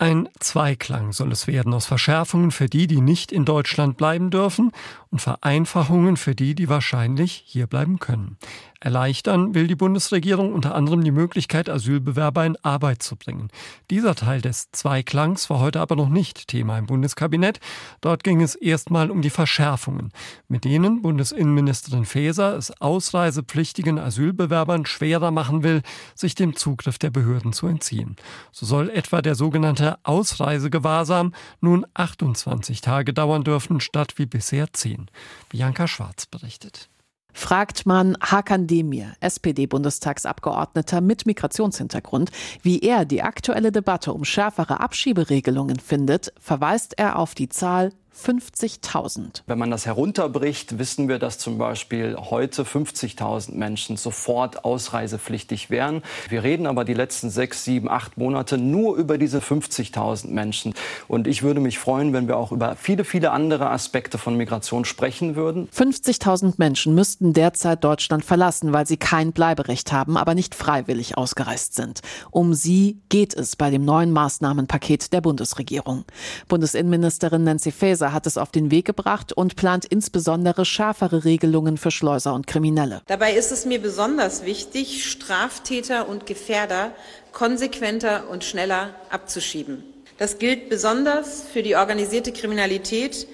Ein 0.00 0.30
Zweiklang 0.38 1.12
soll 1.12 1.30
es 1.30 1.46
werden 1.46 1.74
aus 1.74 1.84
Verschärfungen 1.84 2.52
für 2.52 2.70
die, 2.70 2.86
die 2.86 3.02
nicht 3.02 3.32
in 3.32 3.44
Deutschland 3.44 3.98
bleiben 3.98 4.30
dürfen 4.30 4.72
und 5.10 5.18
Vereinfachungen 5.18 6.16
für 6.16 6.34
die, 6.34 6.54
die 6.54 6.70
wahrscheinlich 6.70 7.44
hier 7.46 7.66
bleiben 7.66 7.98
können. 7.98 8.38
Erleichtern 8.82 9.54
will 9.54 9.66
die 9.66 9.74
Bundesregierung 9.74 10.54
unter 10.54 10.74
anderem 10.74 11.04
die 11.04 11.10
Möglichkeit, 11.10 11.68
Asylbewerber 11.68 12.46
in 12.46 12.56
Arbeit 12.62 13.02
zu 13.02 13.14
bringen. 13.14 13.48
Dieser 13.90 14.14
Teil 14.14 14.40
des 14.40 14.70
Zweiklangs 14.72 15.50
war 15.50 15.58
heute 15.58 15.80
aber 15.80 15.96
noch 15.96 16.08
nicht 16.08 16.48
Thema 16.48 16.78
im 16.78 16.86
Bundeskabinett. 16.86 17.60
Dort 18.00 18.24
ging 18.24 18.40
es 18.40 18.54
erstmal 18.54 19.10
um 19.10 19.20
die 19.20 19.28
Verschärfungen, 19.28 20.12
mit 20.48 20.64
denen 20.64 21.02
Bundesinnenministerin 21.02 22.06
Faeser 22.06 22.56
es 22.56 22.70
ausreisepflichtigen 22.80 23.98
Asylbewerbern 23.98 24.86
schwerer 24.86 25.30
machen 25.30 25.62
will, 25.62 25.82
sich 26.14 26.34
dem 26.34 26.56
Zugriff 26.56 26.98
der 26.98 27.10
Behörden 27.10 27.52
zu 27.52 27.66
entziehen. 27.66 28.16
So 28.50 28.64
soll 28.64 28.88
etwa 28.88 29.20
der 29.20 29.34
sogenannte 29.34 29.89
Ausreisegewahrsam 30.02 31.34
nun 31.60 31.86
28 31.94 32.80
Tage 32.80 33.12
dauern 33.12 33.44
dürfen, 33.44 33.80
statt 33.80 34.14
wie 34.16 34.26
bisher 34.26 34.72
10. 34.72 35.06
Bianca 35.48 35.86
Schwarz 35.86 36.26
berichtet 36.26 36.88
fragt 37.32 37.86
man 37.86 38.16
Hakan 38.20 38.66
Demir, 38.66 39.14
SPD-Bundestagsabgeordneter 39.20 41.00
mit 41.00 41.26
Migrationshintergrund, 41.26 42.30
wie 42.62 42.80
er 42.80 43.04
die 43.04 43.22
aktuelle 43.22 43.72
Debatte 43.72 44.12
um 44.12 44.24
schärfere 44.24 44.80
Abschieberegelungen 44.80 45.78
findet, 45.78 46.32
verweist 46.40 46.98
er 46.98 47.18
auf 47.18 47.34
die 47.34 47.48
Zahl 47.48 47.92
50.000. 48.16 49.42
Wenn 49.46 49.58
man 49.58 49.70
das 49.70 49.86
herunterbricht, 49.86 50.78
wissen 50.78 51.08
wir, 51.08 51.18
dass 51.18 51.38
zum 51.38 51.58
Beispiel 51.58 52.16
heute 52.18 52.64
50.000 52.64 53.54
Menschen 53.54 53.96
sofort 53.96 54.64
ausreisepflichtig 54.64 55.70
wären. 55.70 56.02
Wir 56.28 56.42
reden 56.42 56.66
aber 56.66 56.84
die 56.84 56.94
letzten 56.94 57.30
sechs, 57.30 57.64
sieben, 57.64 57.88
acht 57.88 58.18
Monate 58.18 58.58
nur 58.58 58.96
über 58.96 59.16
diese 59.16 59.38
50.000 59.38 60.28
Menschen. 60.28 60.74
Und 61.08 61.26
ich 61.26 61.42
würde 61.42 61.60
mich 61.60 61.78
freuen, 61.78 62.12
wenn 62.12 62.28
wir 62.28 62.36
auch 62.36 62.52
über 62.52 62.76
viele, 62.76 63.04
viele 63.04 63.30
andere 63.30 63.70
Aspekte 63.70 64.18
von 64.18 64.36
Migration 64.36 64.84
sprechen 64.84 65.34
würden. 65.36 65.68
50.000 65.74 66.54
Menschen 66.58 66.94
müssten 66.94 67.32
derzeit 67.32 67.82
Deutschland 67.82 68.24
verlassen, 68.24 68.72
weil 68.72 68.86
sie 68.86 68.96
kein 68.96 69.32
Bleiberecht 69.32 69.92
haben, 69.92 70.16
aber 70.16 70.34
nicht 70.34 70.54
freiwillig 70.54 71.16
ausgereist 71.16 71.74
sind. 71.74 72.00
Um 72.30 72.54
sie 72.54 73.00
geht 73.08 73.34
es 73.34 73.56
bei 73.56 73.70
dem 73.70 73.84
neuen 73.84 74.10
Maßnahmenpaket 74.10 75.12
der 75.12 75.20
Bundesregierung. 75.20 76.04
Bundesinnenministerin 76.48 77.44
Nancy 77.44 77.70
Faeser 77.72 77.99
hat 78.00 78.26
es 78.26 78.38
auf 78.38 78.50
den 78.50 78.70
Weg 78.70 78.86
gebracht 78.86 79.32
und 79.32 79.56
plant 79.56 79.84
insbesondere 79.84 80.64
schärfere 80.64 81.24
Regelungen 81.24 81.76
für 81.76 81.90
Schleuser 81.90 82.34
und 82.34 82.46
Kriminelle. 82.46 83.02
Dabei 83.06 83.34
ist 83.34 83.52
es 83.52 83.66
mir 83.66 83.80
besonders 83.80 84.44
wichtig, 84.44 85.04
Straftäter 85.08 86.08
und 86.08 86.26
Gefährder 86.26 86.92
konsequenter 87.32 88.28
und 88.30 88.44
schneller 88.44 88.94
abzuschieben. 89.10 89.84
Das 90.18 90.38
gilt 90.38 90.68
besonders 90.68 91.44
für 91.50 91.62
die 91.62 91.76
organisierte 91.76 92.32
Kriminalität. 92.32 93.26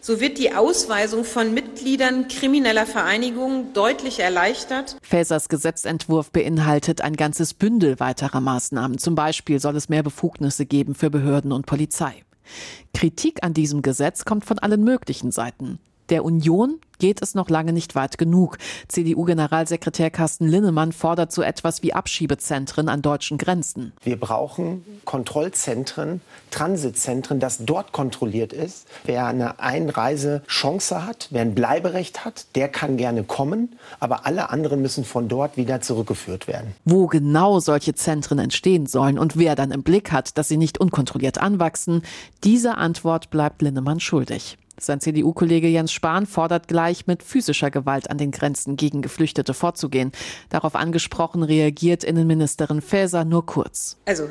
So 0.00 0.18
wird 0.18 0.38
die 0.38 0.52
Ausweisung 0.52 1.24
von 1.24 1.54
Mitgliedern 1.54 2.26
krimineller 2.26 2.86
Vereinigungen 2.86 3.72
deutlich 3.72 4.18
erleichtert. 4.18 4.96
Fasers 5.02 5.48
Gesetzentwurf 5.48 6.32
beinhaltet 6.32 7.00
ein 7.02 7.14
ganzes 7.14 7.54
Bündel 7.54 8.00
weiterer 8.00 8.40
Maßnahmen. 8.40 8.98
Zum 8.98 9.14
Beispiel 9.14 9.60
soll 9.60 9.76
es 9.76 9.88
mehr 9.88 10.02
Befugnisse 10.02 10.66
geben 10.66 10.96
für 10.96 11.10
Behörden 11.10 11.52
und 11.52 11.66
Polizei. 11.66 12.24
Kritik 12.94 13.42
an 13.42 13.54
diesem 13.54 13.82
Gesetz 13.82 14.24
kommt 14.24 14.44
von 14.44 14.58
allen 14.58 14.84
möglichen 14.84 15.32
Seiten. 15.32 15.78
Der 16.08 16.24
Union 16.24 16.80
geht 17.02 17.20
es 17.20 17.34
noch 17.34 17.50
lange 17.50 17.72
nicht 17.72 17.96
weit 17.96 18.16
genug. 18.16 18.58
CDU-Generalsekretär 18.86 20.10
Carsten 20.10 20.46
Linnemann 20.46 20.92
fordert 20.92 21.32
so 21.32 21.42
etwas 21.42 21.82
wie 21.82 21.92
Abschiebezentren 21.92 22.88
an 22.88 23.02
deutschen 23.02 23.38
Grenzen. 23.38 23.92
Wir 24.04 24.18
brauchen 24.18 24.84
Kontrollzentren, 25.04 26.20
Transitzentren, 26.52 27.40
dass 27.40 27.58
dort 27.58 27.90
kontrolliert 27.90 28.52
ist. 28.52 28.86
Wer 29.04 29.26
eine 29.26 29.58
Einreisechance 29.58 31.04
hat, 31.04 31.26
wer 31.30 31.42
ein 31.42 31.56
Bleiberecht 31.56 32.24
hat, 32.24 32.46
der 32.54 32.68
kann 32.68 32.96
gerne 32.96 33.24
kommen, 33.24 33.76
aber 33.98 34.24
alle 34.24 34.50
anderen 34.50 34.80
müssen 34.80 35.04
von 35.04 35.28
dort 35.28 35.56
wieder 35.56 35.80
zurückgeführt 35.80 36.46
werden. 36.46 36.72
Wo 36.84 37.08
genau 37.08 37.58
solche 37.58 37.96
Zentren 37.96 38.38
entstehen 38.38 38.86
sollen 38.86 39.18
und 39.18 39.36
wer 39.36 39.56
dann 39.56 39.72
im 39.72 39.82
Blick 39.82 40.12
hat, 40.12 40.38
dass 40.38 40.46
sie 40.46 40.56
nicht 40.56 40.78
unkontrolliert 40.78 41.38
anwachsen, 41.38 42.02
diese 42.44 42.76
Antwort 42.76 43.30
bleibt 43.30 43.60
Linnemann 43.60 43.98
schuldig. 43.98 44.56
Sein 44.84 45.00
CDU-Kollege 45.00 45.68
Jens 45.68 45.92
Spahn 45.92 46.26
fordert 46.26 46.68
gleich, 46.68 47.06
mit 47.06 47.22
physischer 47.22 47.70
Gewalt 47.70 48.10
an 48.10 48.18
den 48.18 48.30
Grenzen 48.30 48.76
gegen 48.76 49.02
Geflüchtete 49.02 49.54
vorzugehen. 49.54 50.12
Darauf 50.48 50.74
angesprochen 50.74 51.42
reagiert 51.42 52.04
Innenministerin 52.04 52.80
Faeser 52.80 53.24
nur 53.24 53.46
kurz. 53.46 53.96
Also 54.06 54.28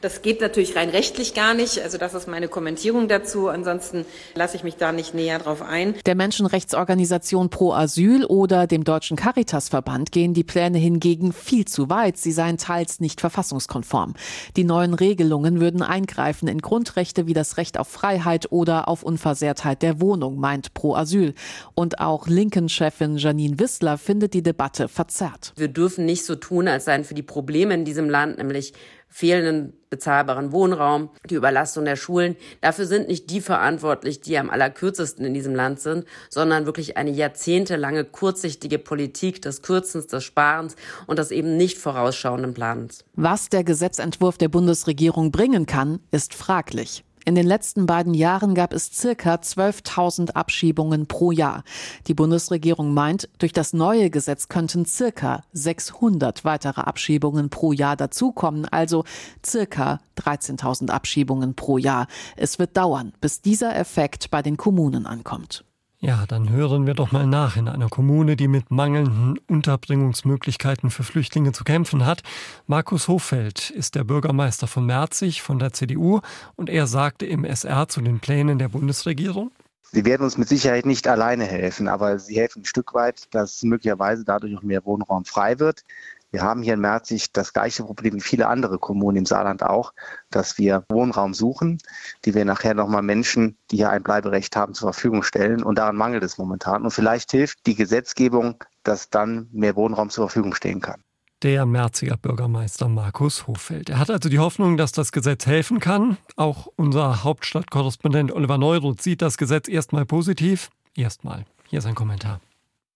das 0.00 0.22
geht 0.22 0.40
natürlich 0.40 0.76
rein 0.76 0.88
rechtlich 0.88 1.34
gar 1.34 1.54
nicht. 1.54 1.80
Also 1.82 1.98
das 1.98 2.14
ist 2.14 2.26
meine 2.26 2.48
Kommentierung 2.48 3.08
dazu. 3.08 3.48
Ansonsten 3.48 4.06
lasse 4.34 4.56
ich 4.56 4.64
mich 4.64 4.76
da 4.76 4.92
nicht 4.92 5.14
näher 5.14 5.38
drauf 5.38 5.62
ein. 5.62 5.94
Der 6.06 6.14
Menschenrechtsorganisation 6.14 7.50
Pro 7.50 7.72
Asyl 7.72 8.24
oder 8.24 8.66
dem 8.66 8.84
Deutschen 8.84 9.16
Caritasverband 9.16 10.12
gehen 10.12 10.34
die 10.34 10.44
Pläne 10.44 10.78
hingegen 10.78 11.32
viel 11.32 11.66
zu 11.66 11.90
weit. 11.90 12.16
Sie 12.16 12.32
seien 12.32 12.56
teils 12.56 13.00
nicht 13.00 13.20
verfassungskonform. 13.20 14.14
Die 14.56 14.64
neuen 14.64 14.94
Regelungen 14.94 15.60
würden 15.60 15.82
eingreifen 15.82 16.48
in 16.48 16.60
Grundrechte 16.60 17.26
wie 17.26 17.34
das 17.34 17.56
Recht 17.56 17.78
auf 17.78 17.88
Freiheit 17.88 18.50
oder 18.50 18.88
auf 18.88 19.02
Unversehrtheit 19.02 19.82
der 19.82 20.00
Wohnung, 20.00 20.38
meint 20.38 20.74
Pro 20.74 20.94
Asyl. 20.94 21.34
Und 21.74 22.00
auch 22.00 22.26
Linken-Chefin 22.26 23.16
Janine 23.16 23.58
Wissler 23.58 23.98
findet 23.98 24.34
die 24.34 24.42
Debatte 24.42 24.88
verzerrt. 24.88 25.52
Wir 25.56 25.68
dürfen 25.68 26.06
nicht 26.06 26.24
so 26.24 26.36
tun, 26.36 26.68
als 26.68 26.86
seien 26.86 27.04
für 27.04 27.14
die 27.14 27.22
Probleme 27.22 27.74
in 27.74 27.84
diesem 27.84 28.08
Land, 28.08 28.38
nämlich 28.38 28.72
fehlenden 29.10 29.74
bezahlbaren 29.90 30.52
Wohnraum, 30.52 31.10
die 31.28 31.34
Überlastung 31.34 31.84
der 31.84 31.96
Schulen. 31.96 32.36
Dafür 32.60 32.86
sind 32.86 33.08
nicht 33.08 33.28
die 33.28 33.40
verantwortlich, 33.40 34.20
die 34.20 34.38
am 34.38 34.48
allerkürzesten 34.48 35.26
in 35.26 35.34
diesem 35.34 35.54
Land 35.54 35.80
sind, 35.80 36.04
sondern 36.30 36.64
wirklich 36.64 36.96
eine 36.96 37.10
jahrzehntelange 37.10 38.04
kurzsichtige 38.04 38.78
Politik 38.78 39.42
des 39.42 39.62
Kürzens, 39.62 40.06
des 40.06 40.22
Sparens 40.22 40.76
und 41.08 41.18
des 41.18 41.32
eben 41.32 41.56
nicht 41.56 41.76
vorausschauenden 41.76 42.54
Planens. 42.54 43.04
Was 43.14 43.48
der 43.48 43.64
Gesetzentwurf 43.64 44.38
der 44.38 44.48
Bundesregierung 44.48 45.32
bringen 45.32 45.66
kann, 45.66 45.98
ist 46.12 46.32
fraglich. 46.34 47.04
In 47.26 47.34
den 47.34 47.46
letzten 47.46 47.84
beiden 47.84 48.14
Jahren 48.14 48.54
gab 48.54 48.72
es 48.72 48.90
circa 48.92 49.34
12.000 49.34 50.32
Abschiebungen 50.32 51.06
pro 51.06 51.32
Jahr. 51.32 51.64
Die 52.06 52.14
Bundesregierung 52.14 52.94
meint, 52.94 53.28
durch 53.38 53.52
das 53.52 53.74
neue 53.74 54.08
Gesetz 54.08 54.48
könnten 54.48 54.86
circa 54.86 55.42
600 55.52 56.44
weitere 56.44 56.80
Abschiebungen 56.80 57.50
pro 57.50 57.72
Jahr 57.72 57.96
dazukommen, 57.96 58.64
also 58.64 59.04
circa 59.44 60.00
13.000 60.16 60.90
Abschiebungen 60.90 61.54
pro 61.54 61.76
Jahr. 61.76 62.06
Es 62.36 62.58
wird 62.58 62.76
dauern, 62.76 63.12
bis 63.20 63.42
dieser 63.42 63.76
Effekt 63.76 64.30
bei 64.30 64.40
den 64.40 64.56
Kommunen 64.56 65.06
ankommt. 65.06 65.64
Ja, 66.02 66.24
dann 66.26 66.48
hören 66.48 66.86
wir 66.86 66.94
doch 66.94 67.12
mal 67.12 67.26
nach 67.26 67.58
in 67.58 67.68
einer 67.68 67.90
Kommune, 67.90 68.34
die 68.34 68.48
mit 68.48 68.70
mangelnden 68.70 69.38
Unterbringungsmöglichkeiten 69.48 70.90
für 70.90 71.02
Flüchtlinge 71.02 71.52
zu 71.52 71.62
kämpfen 71.62 72.06
hat. 72.06 72.22
Markus 72.66 73.06
Hoffeld 73.06 73.68
ist 73.68 73.96
der 73.96 74.04
Bürgermeister 74.04 74.66
von 74.66 74.86
Merzig 74.86 75.42
von 75.42 75.58
der 75.58 75.74
CDU 75.74 76.20
und 76.56 76.70
er 76.70 76.86
sagte 76.86 77.26
im 77.26 77.44
SR 77.44 77.88
zu 77.88 78.00
den 78.00 78.18
Plänen 78.18 78.58
der 78.58 78.70
Bundesregierung. 78.70 79.50
Sie 79.92 80.06
werden 80.06 80.22
uns 80.22 80.38
mit 80.38 80.48
Sicherheit 80.48 80.86
nicht 80.86 81.06
alleine 81.06 81.44
helfen, 81.44 81.86
aber 81.86 82.18
sie 82.18 82.36
helfen 82.36 82.62
ein 82.62 82.64
Stück 82.64 82.94
weit, 82.94 83.26
dass 83.34 83.62
möglicherweise 83.62 84.24
dadurch 84.24 84.56
auch 84.56 84.62
mehr 84.62 84.86
Wohnraum 84.86 85.26
frei 85.26 85.58
wird. 85.58 85.84
Wir 86.30 86.42
haben 86.42 86.62
hier 86.62 86.74
in 86.74 86.80
Merzig 86.80 87.32
das 87.32 87.52
gleiche 87.52 87.82
Problem 87.82 88.14
wie 88.14 88.20
viele 88.20 88.46
andere 88.46 88.78
Kommunen 88.78 89.18
im 89.18 89.26
Saarland 89.26 89.62
auch, 89.62 89.92
dass 90.30 90.58
wir 90.58 90.84
Wohnraum 90.88 91.34
suchen, 91.34 91.78
die 92.24 92.34
wir 92.34 92.44
nachher 92.44 92.74
nochmal 92.74 93.02
Menschen, 93.02 93.56
die 93.70 93.76
hier 93.76 93.90
ein 93.90 94.02
Bleiberecht 94.02 94.54
haben, 94.54 94.74
zur 94.74 94.92
Verfügung 94.92 95.22
stellen. 95.22 95.62
Und 95.62 95.78
daran 95.78 95.96
mangelt 95.96 96.22
es 96.22 96.38
momentan. 96.38 96.84
Und 96.84 96.92
vielleicht 96.92 97.32
hilft 97.32 97.66
die 97.66 97.74
Gesetzgebung, 97.74 98.62
dass 98.84 99.10
dann 99.10 99.48
mehr 99.52 99.74
Wohnraum 99.74 100.10
zur 100.10 100.28
Verfügung 100.28 100.54
stehen 100.54 100.80
kann. 100.80 101.02
Der 101.42 101.64
Merziger 101.64 102.18
Bürgermeister 102.18 102.88
Markus 102.88 103.46
Hoffeld. 103.46 103.88
Er 103.88 103.98
hat 103.98 104.10
also 104.10 104.28
die 104.28 104.38
Hoffnung, 104.38 104.76
dass 104.76 104.92
das 104.92 105.10
Gesetz 105.10 105.46
helfen 105.46 105.80
kann. 105.80 106.18
Auch 106.36 106.68
unser 106.76 107.24
Hauptstadtkorrespondent 107.24 108.30
Oliver 108.30 108.58
Neuroth 108.58 109.00
sieht 109.00 109.22
das 109.22 109.38
Gesetz 109.38 109.66
erstmal 109.66 110.04
positiv. 110.04 110.68
Erstmal. 110.94 111.46
Hier 111.66 111.80
sein 111.80 111.94
Kommentar. 111.94 112.40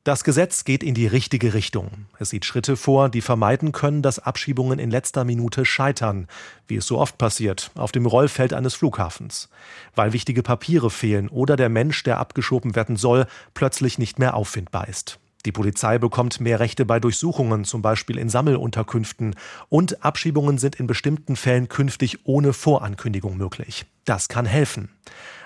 Das 0.05 0.23
Gesetz 0.23 0.65
geht 0.65 0.83
in 0.83 0.93
die 0.93 1.07
richtige 1.07 1.55
Richtung. 1.55 1.91
Es 2.19 2.29
sieht 2.29 2.45
Schritte 2.45 2.77
vor, 2.77 3.09
die 3.09 3.23
vermeiden 3.23 3.73
können, 3.73 4.03
dass 4.03 4.19
Abschiebungen 4.19 4.79
in 4.79 4.91
letzter 4.91 5.25
Minute 5.25 5.65
scheitern, 5.65 6.29
wie 6.69 6.77
es 6.77 6.87
so 6.87 6.99
oft 6.99 7.17
passiert, 7.17 7.71
auf 7.75 7.91
dem 7.91 8.05
Rollfeld 8.05 8.53
eines 8.53 8.75
Flughafens. 8.75 9.49
Weil 9.95 10.13
wichtige 10.13 10.43
Papiere 10.43 10.91
fehlen 10.91 11.31
oder 11.31 11.57
der 11.57 11.71
Mensch, 11.71 12.03
der 12.03 12.19
abgeschoben 12.19 12.77
werden 12.77 12.97
soll, 12.97 13.27
plötzlich 13.55 13.97
nicht 13.97 14.19
mehr 14.19 14.35
auffindbar 14.35 14.89
ist. 14.89 15.19
Die 15.47 15.53
Polizei 15.53 15.97
bekommt 15.97 16.39
mehr 16.39 16.61
Rechte 16.61 16.85
bei 16.85 17.01
Durchsuchungen, 17.01 17.65
zum 17.65 17.81
Beispiel 17.81 18.19
in 18.19 18.29
Sammelunterkünften. 18.29 19.35
Und 19.71 20.05
Abschiebungen 20.05 20.59
sind 20.59 20.77
in 20.77 20.87
bestimmten 20.87 21.35
Fällen 21.35 21.69
künftig 21.69 22.19
ohne 22.25 22.53
Vorankündigung 22.53 23.39
möglich. 23.39 23.87
Das 24.05 24.29
kann 24.29 24.45
helfen. 24.45 24.91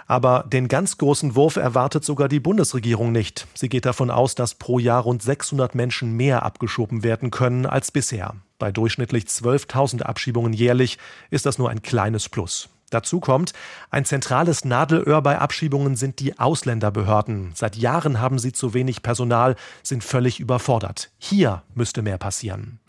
Aber 0.08 0.46
den 0.48 0.68
ganz 0.68 0.96
großen 0.96 1.36
Wurf 1.36 1.56
erwartet 1.56 2.02
sogar 2.02 2.28
die 2.28 2.40
Bundesregierung 2.40 3.12
nicht. 3.12 3.46
Sie 3.54 3.68
geht 3.68 3.84
davon 3.84 4.10
aus, 4.10 4.34
dass 4.34 4.54
pro 4.54 4.78
Jahr 4.78 5.02
rund 5.02 5.22
600 5.22 5.74
Menschen 5.74 6.16
mehr 6.16 6.44
abgeschoben 6.44 7.04
werden 7.04 7.30
können 7.30 7.66
als 7.66 7.92
bisher. 7.92 8.34
Bei 8.58 8.72
durchschnittlich 8.72 9.24
12.000 9.24 10.02
Abschiebungen 10.02 10.54
jährlich 10.54 10.98
ist 11.30 11.44
das 11.44 11.58
nur 11.58 11.68
ein 11.68 11.82
kleines 11.82 12.30
Plus. 12.30 12.70
Dazu 12.90 13.20
kommt, 13.20 13.52
ein 13.90 14.06
zentrales 14.06 14.64
Nadelöhr 14.64 15.20
bei 15.20 15.38
Abschiebungen 15.38 15.94
sind 15.94 16.20
die 16.20 16.38
Ausländerbehörden. 16.38 17.52
Seit 17.54 17.76
Jahren 17.76 18.18
haben 18.18 18.38
sie 18.38 18.52
zu 18.52 18.72
wenig 18.72 19.02
Personal, 19.02 19.56
sind 19.82 20.02
völlig 20.02 20.40
überfordert. 20.40 21.10
Hier 21.18 21.62
müsste 21.74 22.00
mehr 22.00 22.16
passieren. 22.16 22.80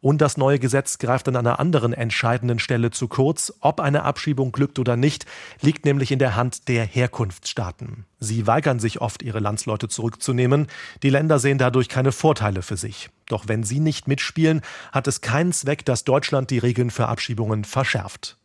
Und 0.00 0.20
das 0.20 0.36
neue 0.36 0.60
Gesetz 0.60 0.98
greift 0.98 1.28
an 1.28 1.36
einer 1.36 1.58
anderen 1.58 1.92
entscheidenden 1.92 2.60
Stelle 2.60 2.92
zu 2.92 3.08
kurz. 3.08 3.52
Ob 3.60 3.80
eine 3.80 4.04
Abschiebung 4.04 4.52
glückt 4.52 4.78
oder 4.78 4.96
nicht, 4.96 5.26
liegt 5.60 5.84
nämlich 5.84 6.12
in 6.12 6.20
der 6.20 6.36
Hand 6.36 6.68
der 6.68 6.84
Herkunftsstaaten. 6.84 8.04
Sie 8.20 8.46
weigern 8.46 8.78
sich 8.78 9.00
oft, 9.00 9.22
ihre 9.22 9.40
Landsleute 9.40 9.88
zurückzunehmen. 9.88 10.68
Die 11.02 11.10
Länder 11.10 11.40
sehen 11.40 11.58
dadurch 11.58 11.88
keine 11.88 12.12
Vorteile 12.12 12.62
für 12.62 12.76
sich. 12.76 13.10
Doch 13.26 13.48
wenn 13.48 13.64
sie 13.64 13.80
nicht 13.80 14.06
mitspielen, 14.06 14.62
hat 14.92 15.08
es 15.08 15.20
keinen 15.20 15.52
Zweck, 15.52 15.84
dass 15.84 16.04
Deutschland 16.04 16.50
die 16.50 16.58
Regeln 16.58 16.90
für 16.90 17.08
Abschiebungen 17.08 17.64
verschärft. 17.64 18.37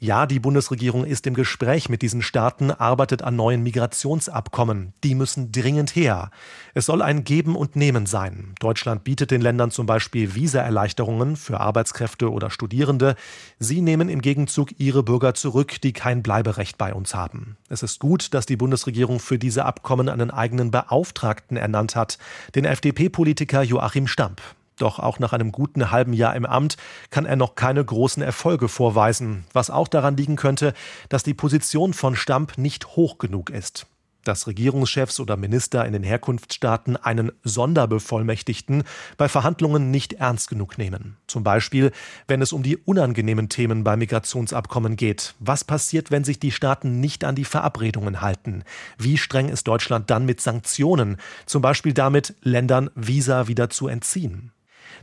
Ja, 0.00 0.26
die 0.26 0.38
Bundesregierung 0.38 1.04
ist 1.04 1.26
im 1.26 1.34
Gespräch 1.34 1.88
mit 1.88 2.02
diesen 2.02 2.22
Staaten, 2.22 2.70
arbeitet 2.70 3.22
an 3.22 3.34
neuen 3.34 3.64
Migrationsabkommen. 3.64 4.92
Die 5.02 5.16
müssen 5.16 5.50
dringend 5.50 5.96
her. 5.96 6.30
Es 6.74 6.86
soll 6.86 7.02
ein 7.02 7.24
Geben 7.24 7.56
und 7.56 7.74
Nehmen 7.74 8.06
sein. 8.06 8.54
Deutschland 8.60 9.02
bietet 9.02 9.32
den 9.32 9.40
Ländern 9.40 9.72
zum 9.72 9.86
Beispiel 9.86 10.36
Visaerleichterungen 10.36 11.34
für 11.34 11.58
Arbeitskräfte 11.58 12.30
oder 12.30 12.50
Studierende. 12.50 13.16
Sie 13.58 13.80
nehmen 13.80 14.08
im 14.08 14.20
Gegenzug 14.20 14.78
ihre 14.78 15.02
Bürger 15.02 15.34
zurück, 15.34 15.80
die 15.80 15.92
kein 15.92 16.22
Bleiberecht 16.22 16.78
bei 16.78 16.94
uns 16.94 17.16
haben. 17.16 17.56
Es 17.68 17.82
ist 17.82 17.98
gut, 17.98 18.34
dass 18.34 18.46
die 18.46 18.56
Bundesregierung 18.56 19.18
für 19.18 19.38
diese 19.38 19.64
Abkommen 19.64 20.08
einen 20.08 20.30
eigenen 20.30 20.70
Beauftragten 20.70 21.56
ernannt 21.56 21.96
hat, 21.96 22.18
den 22.54 22.64
FDP-Politiker 22.64 23.62
Joachim 23.62 24.06
Stamp. 24.06 24.40
Doch 24.78 25.00
auch 25.00 25.18
nach 25.18 25.32
einem 25.32 25.52
guten 25.52 25.90
halben 25.90 26.12
Jahr 26.12 26.36
im 26.36 26.46
Amt 26.46 26.76
kann 27.10 27.26
er 27.26 27.36
noch 27.36 27.56
keine 27.56 27.84
großen 27.84 28.22
Erfolge 28.22 28.68
vorweisen, 28.68 29.44
was 29.52 29.70
auch 29.70 29.88
daran 29.88 30.16
liegen 30.16 30.36
könnte, 30.36 30.72
dass 31.08 31.24
die 31.24 31.34
Position 31.34 31.92
von 31.92 32.16
Stamp 32.16 32.56
nicht 32.58 32.96
hoch 32.96 33.18
genug 33.18 33.50
ist. 33.50 33.86
Dass 34.24 34.46
Regierungschefs 34.46 35.20
oder 35.20 35.36
Minister 35.36 35.84
in 35.86 35.94
den 35.94 36.02
Herkunftsstaaten 36.02 36.96
einen 36.96 37.32
Sonderbevollmächtigten 37.44 38.82
bei 39.16 39.28
Verhandlungen 39.28 39.90
nicht 39.90 40.14
ernst 40.14 40.48
genug 40.48 40.76
nehmen. 40.76 41.16
Zum 41.26 41.44
Beispiel, 41.44 41.92
wenn 42.26 42.42
es 42.42 42.52
um 42.52 42.62
die 42.62 42.76
unangenehmen 42.76 43.48
Themen 43.48 43.84
bei 43.84 43.96
Migrationsabkommen 43.96 44.96
geht. 44.96 45.34
Was 45.38 45.64
passiert, 45.64 46.10
wenn 46.10 46.24
sich 46.24 46.38
die 46.38 46.52
Staaten 46.52 47.00
nicht 47.00 47.24
an 47.24 47.36
die 47.36 47.46
Verabredungen 47.46 48.20
halten? 48.20 48.64
Wie 48.98 49.18
streng 49.18 49.48
ist 49.48 49.66
Deutschland 49.66 50.10
dann 50.10 50.26
mit 50.26 50.40
Sanktionen? 50.40 51.16
Zum 51.46 51.62
Beispiel 51.62 51.94
damit, 51.94 52.34
Ländern 52.42 52.90
Visa 52.94 53.48
wieder 53.48 53.70
zu 53.70 53.88
entziehen. 53.88 54.52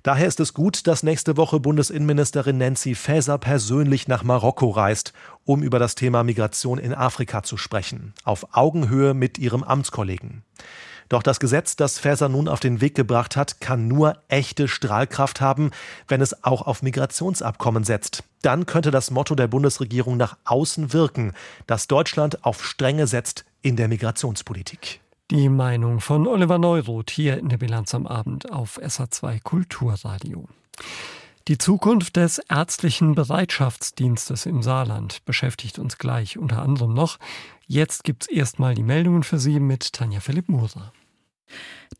Daher 0.05 0.27
ist 0.27 0.39
es 0.39 0.53
gut, 0.53 0.85
dass 0.85 1.01
nächste 1.01 1.35
Woche 1.35 1.59
Bundesinnenministerin 1.59 2.59
Nancy 2.59 2.93
Faeser 2.93 3.39
persönlich 3.39 4.07
nach 4.07 4.21
Marokko 4.23 4.69
reist, 4.69 5.13
um 5.45 5.63
über 5.63 5.79
das 5.79 5.95
Thema 5.95 6.23
Migration 6.23 6.77
in 6.77 6.93
Afrika 6.93 7.41
zu 7.41 7.57
sprechen, 7.57 8.13
auf 8.23 8.49
Augenhöhe 8.51 9.15
mit 9.15 9.39
ihrem 9.39 9.63
Amtskollegen. 9.63 10.43
Doch 11.09 11.23
das 11.23 11.39
Gesetz, 11.39 11.75
das 11.75 11.97
Faeser 11.97 12.29
nun 12.29 12.47
auf 12.47 12.59
den 12.59 12.81
Weg 12.81 12.93
gebracht 12.93 13.35
hat, 13.35 13.59
kann 13.61 13.87
nur 13.87 14.15
echte 14.27 14.67
Strahlkraft 14.67 15.41
haben, 15.41 15.71
wenn 16.07 16.21
es 16.21 16.43
auch 16.43 16.61
auf 16.61 16.83
Migrationsabkommen 16.83 17.83
setzt. 17.83 18.23
Dann 18.43 18.67
könnte 18.67 18.91
das 18.91 19.09
Motto 19.09 19.33
der 19.33 19.47
Bundesregierung 19.47 20.17
nach 20.17 20.37
außen 20.45 20.93
wirken, 20.93 21.33
dass 21.65 21.87
Deutschland 21.87 22.45
auf 22.45 22.63
Strenge 22.63 23.07
setzt 23.07 23.43
in 23.63 23.75
der 23.75 23.87
Migrationspolitik. 23.87 25.01
Die 25.31 25.49
Meinung 25.49 26.01
von 26.01 26.27
Oliver 26.27 26.59
Neuroth 26.59 27.09
hier 27.09 27.39
in 27.39 27.49
der 27.49 27.57
Bilanz 27.57 27.95
am 27.95 28.05
Abend 28.05 28.51
auf 28.51 28.79
SA2 28.79 29.41
Kulturradio. 29.41 30.47
Die 31.47 31.57
Zukunft 31.57 32.15
des 32.15 32.37
ärztlichen 32.47 33.15
Bereitschaftsdienstes 33.15 34.45
im 34.45 34.61
Saarland 34.61 35.25
beschäftigt 35.25 35.79
uns 35.79 35.97
gleich 35.97 36.37
unter 36.37 36.61
anderem 36.61 36.93
noch. 36.93 37.17
Jetzt 37.65 38.03
gibt's 38.03 38.27
erstmal 38.27 38.75
die 38.75 38.83
Meldungen 38.83 39.23
für 39.23 39.39
Sie 39.39 39.59
mit 39.59 39.93
Tanja 39.93 40.19
Philipp 40.19 40.47
Moser. 40.47 40.93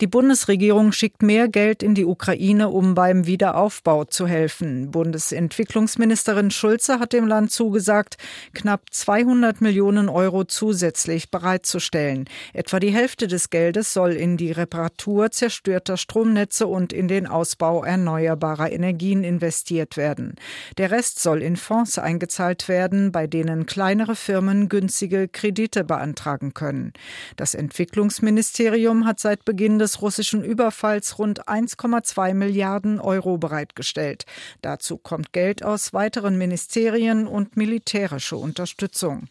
Die 0.02 0.08
Bundesregierung 0.08 0.92
schickt 0.92 1.22
mehr 1.22 1.48
Geld 1.48 1.82
in 1.82 1.96
die 1.96 2.04
Ukraine, 2.06 2.70
um 2.70 2.96
beim 2.96 3.28
Wiederaufbau 3.28 4.04
zu 4.04 4.28
helfen. 4.28 4.92
Bundesentwicklungsministerin 4.92 6.52
Schulze 6.52 7.00
hat 7.00 7.14
dem 7.14 7.28
Land 7.28 7.52
zugesagt, 7.52 8.18
knapp 8.54 8.82
200 8.92 9.62
Millionen 9.62 10.10
Euro 10.10 10.44
zusätzlich 10.44 11.32
bereitzustellen. 11.32 12.26
Etwa 12.54 12.82
die 12.82 12.90
Hälfte 12.90 13.28
des 13.28 13.50
Geldes 13.50 13.94
soll 13.94 14.12
in 14.12 14.36
die 14.36 14.52
Reparatur 14.52 15.32
zerstörter 15.32 15.96
Stromnetze 15.96 16.68
und 16.68 16.92
in 16.92 17.08
den 17.08 17.26
Ausbau 17.26 17.86
erneuerbarer 17.86 18.72
Energien 18.72 19.24
investiert 19.24 19.96
werden. 19.96 20.36
Der 20.78 20.92
Rest 20.92 21.20
soll 21.20 21.42
in 21.42 21.56
Fonds 21.56 21.98
eingezahlt 21.98 22.68
werden, 22.68 23.14
bei 23.14 23.28
denen 23.28 23.66
kleinere 23.66 24.16
Firmen 24.16 24.68
günstige 24.68 25.30
Kredite 25.30 25.86
beantragen 25.86 26.54
können. 26.54 26.92
Das 27.38 27.56
Entwicklungsministerium 27.56 29.06
hat 29.06 29.22
seit 29.22 29.46
Beginn 29.46 29.75
des 29.80 30.02
russischen 30.02 30.44
Überfalls 30.44 31.20
rund 31.20 31.48
1,2 31.48 32.34
Milliarden 32.34 33.00
Euro 33.00 33.38
bereitgestellt. 33.38 34.26
Dazu 34.62 34.98
kommt 34.98 35.34
Geld 35.34 35.64
aus 35.64 35.94
weiteren 35.94 36.38
Ministerien 36.38 37.28
und 37.28 37.58
militärische 37.58 38.38
Unterstützung. 38.38 39.28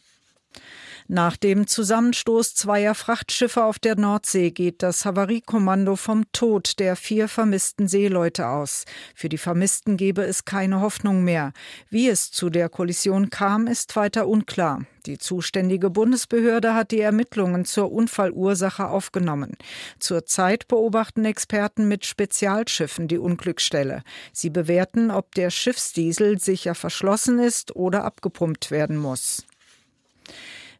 Nach 1.06 1.36
dem 1.36 1.66
Zusammenstoß 1.66 2.54
zweier 2.54 2.94
Frachtschiffe 2.94 3.62
auf 3.64 3.78
der 3.78 3.96
Nordsee 3.96 4.52
geht 4.52 4.82
das 4.82 5.04
Havariekommando 5.04 5.96
vom 5.96 6.24
Tod 6.32 6.78
der 6.78 6.96
vier 6.96 7.28
vermissten 7.28 7.88
Seeleute 7.88 8.48
aus. 8.48 8.86
Für 9.14 9.28
die 9.28 9.36
Vermissten 9.36 9.98
gebe 9.98 10.22
es 10.22 10.46
keine 10.46 10.80
Hoffnung 10.80 11.22
mehr. 11.22 11.52
Wie 11.90 12.08
es 12.08 12.30
zu 12.30 12.48
der 12.48 12.70
Kollision 12.70 13.28
kam, 13.28 13.66
ist 13.66 13.94
weiter 13.96 14.26
unklar. 14.26 14.86
Die 15.04 15.18
zuständige 15.18 15.90
Bundesbehörde 15.90 16.72
hat 16.72 16.90
die 16.90 17.02
Ermittlungen 17.02 17.66
zur 17.66 17.92
Unfallursache 17.92 18.88
aufgenommen. 18.88 19.58
Zurzeit 19.98 20.68
beobachten 20.68 21.26
Experten 21.26 21.86
mit 21.86 22.06
Spezialschiffen 22.06 23.08
die 23.08 23.18
Unglücksstelle. 23.18 24.02
Sie 24.32 24.48
bewerten, 24.48 25.10
ob 25.10 25.34
der 25.34 25.50
Schiffsdiesel 25.50 26.38
sicher 26.38 26.74
verschlossen 26.74 27.38
ist 27.38 27.76
oder 27.76 28.04
abgepumpt 28.04 28.70
werden 28.70 28.96
muss. 28.96 29.44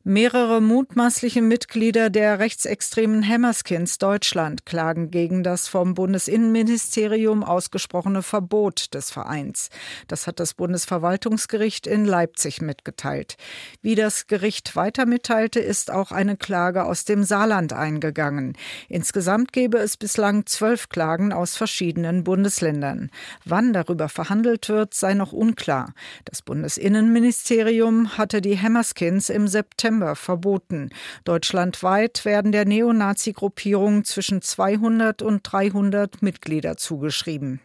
Mehrere 0.07 0.61
mutmaßliche 0.61 1.40
Mitglieder 1.40 2.11
der 2.11 2.38
rechtsextremen 2.38 3.27
Hammerskins 3.27 3.97
Deutschland 3.97 4.67
klagen 4.67 5.11
gegen 5.11 5.43
das 5.43 5.67
vom 5.67 5.95
Bundesinnenministerium 5.95 7.43
ausgesprochene 7.43 8.21
Verbot 8.23 8.93
des 8.93 9.11
Vereins. 9.11 9.71
Das 10.07 10.27
hat 10.27 10.40
das 10.40 10.53
Bundesverwaltungsgericht 10.53 11.87
in 11.87 12.05
Leipzig 12.05 12.61
mitgeteilt. 12.61 13.38
Wie 13.81 13.95
das 13.95 14.27
Gericht 14.27 14.77
weiter 14.77 15.07
mitteilte, 15.07 15.61
ist 15.61 15.90
auch 15.90 16.12
eine 16.12 16.37
Klage 16.37 16.85
aus 16.85 17.07
dem 17.07 17.25
Saarland 17.25 17.73
eingegangen. 17.73 18.59
Insgesamt 18.90 19.55
gäbe 19.55 19.79
es 19.79 19.97
bislang 19.97 20.45
zwölf 20.45 20.90
Klagen 20.90 21.33
aus 21.33 21.57
verschiedenen 21.57 22.25
Bundesländern. 22.25 23.11
Wann 23.47 23.73
darüber 23.73 24.11
verhandelt 24.11 24.69
wird, 24.69 24.93
sei 24.93 25.14
noch 25.14 25.33
unklar. 25.33 25.95
Das 26.27 26.43
Bundesinnenministerium 26.43 28.19
hatte 28.19 28.43
die 28.43 28.61
Hammerskins 28.61 29.31
im 29.31 29.49
September 29.49 29.93
September 29.94 30.16
verboten. 30.16 30.90
Deutschlandweit 31.24 32.24
werden 32.24 32.50
der 32.52 32.64
Neonazi-Gruppierung 32.64 34.04
zwischen 34.04 34.42
200 34.42 35.22
und 35.22 35.42
300 35.44 36.20
Mitglieder 36.22 36.76
zugeschrieben. 36.76 37.61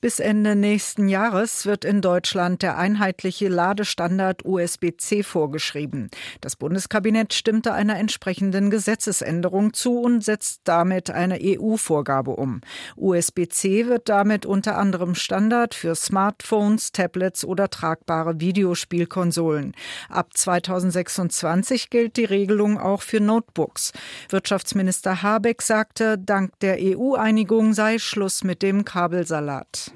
Bis 0.00 0.20
Ende 0.20 0.54
nächsten 0.54 1.08
Jahres 1.08 1.66
wird 1.66 1.84
in 1.84 2.00
Deutschland 2.00 2.62
der 2.62 2.78
einheitliche 2.78 3.48
Ladestandard 3.48 4.44
USB-C 4.44 5.24
vorgeschrieben. 5.24 6.08
Das 6.40 6.54
Bundeskabinett 6.54 7.34
stimmte 7.34 7.72
einer 7.72 7.98
entsprechenden 7.98 8.70
Gesetzesänderung 8.70 9.72
zu 9.72 9.98
und 9.98 10.22
setzt 10.22 10.60
damit 10.62 11.10
eine 11.10 11.40
EU-Vorgabe 11.42 12.30
um. 12.30 12.60
USB-C 12.94 13.88
wird 13.88 14.08
damit 14.08 14.46
unter 14.46 14.78
anderem 14.78 15.16
Standard 15.16 15.74
für 15.74 15.96
Smartphones, 15.96 16.92
Tablets 16.92 17.44
oder 17.44 17.68
tragbare 17.68 18.38
Videospielkonsolen. 18.38 19.74
Ab 20.08 20.28
2026 20.32 21.90
gilt 21.90 22.16
die 22.18 22.24
Regelung 22.24 22.78
auch 22.78 23.02
für 23.02 23.18
Notebooks. 23.18 23.92
Wirtschaftsminister 24.28 25.24
Habeck 25.24 25.60
sagte, 25.60 26.18
dank 26.18 26.56
der 26.60 26.76
EU-Einigung 26.78 27.72
sei 27.72 27.98
Schluss 27.98 28.44
mit 28.44 28.62
dem 28.62 28.84
Kabelsalat. 28.84 29.87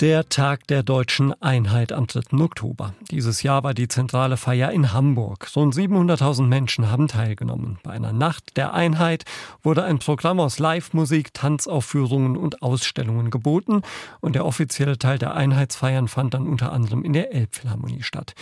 Der 0.00 0.30
Tag 0.30 0.66
der 0.68 0.82
deutschen 0.82 1.34
Einheit 1.42 1.92
am 1.92 2.06
3. 2.06 2.38
Oktober. 2.38 2.94
Dieses 3.10 3.42
Jahr 3.42 3.64
war 3.64 3.74
die 3.74 3.86
zentrale 3.86 4.38
Feier 4.38 4.70
in 4.70 4.94
Hamburg. 4.94 5.54
Rund 5.54 5.74
700.000 5.74 6.44
Menschen 6.44 6.90
haben 6.90 7.06
teilgenommen. 7.06 7.78
Bei 7.82 7.90
einer 7.90 8.14
Nacht 8.14 8.56
der 8.56 8.72
Einheit 8.72 9.24
wurde 9.62 9.84
ein 9.84 9.98
Programm 9.98 10.40
aus 10.40 10.58
Live-Musik, 10.58 11.34
Tanzaufführungen 11.34 12.38
und 12.38 12.62
Ausstellungen 12.62 13.30
geboten 13.30 13.82
und 14.22 14.36
der 14.36 14.46
offizielle 14.46 14.96
Teil 14.96 15.18
der 15.18 15.34
Einheitsfeiern 15.34 16.08
fand 16.08 16.32
dann 16.32 16.46
unter 16.46 16.72
anderem 16.72 17.04
in 17.04 17.12
der 17.12 17.34
Elbphilharmonie 17.34 18.02
statt. 18.02 18.32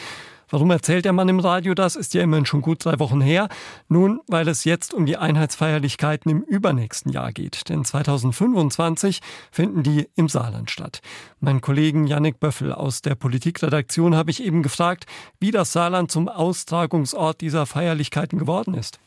Warum 0.51 0.71
erzählt 0.71 1.05
der 1.05 1.13
Mann 1.13 1.29
im 1.29 1.41
Radio 1.41 1.75
das? 1.75 1.95
Ist 1.95 2.15
ja 2.15 2.23
immerhin 2.23 2.47
schon 2.47 2.63
gut 2.63 2.85
drei 2.85 2.99
Wochen 2.99 3.21
her. 3.21 3.49
Nun, 3.89 4.21
weil 4.29 4.49
es 4.49 4.65
jetzt 4.65 4.95
um 4.95 5.05
die 5.05 5.17
Einheitsfeierlichkeiten 5.17 6.31
im 6.31 6.43
übernächsten 6.43 7.13
Jahr 7.13 7.33
geht. 7.33 7.69
Denn 7.69 7.85
2025 7.85 9.21
finden 9.51 9.83
die 9.83 10.09
im 10.17 10.29
Saarland 10.29 10.71
statt. 10.71 11.01
Mein 11.41 11.61
Kollegen 11.61 12.07
Yannick 12.07 12.41
Böffel 12.41 12.73
aus 12.73 13.03
der 13.03 13.15
Politikredaktion 13.15 14.17
habe 14.17 14.31
ich 14.31 14.43
eben 14.43 14.63
gefragt, 14.63 15.05
wie 15.39 15.51
das 15.51 15.73
Saarland 15.73 16.11
zum 16.11 16.29
Austragungsort 16.29 17.41
dieser 17.41 17.67
Feierlichkeiten 17.67 18.39
geworden 18.39 18.75
ist. 18.75 18.99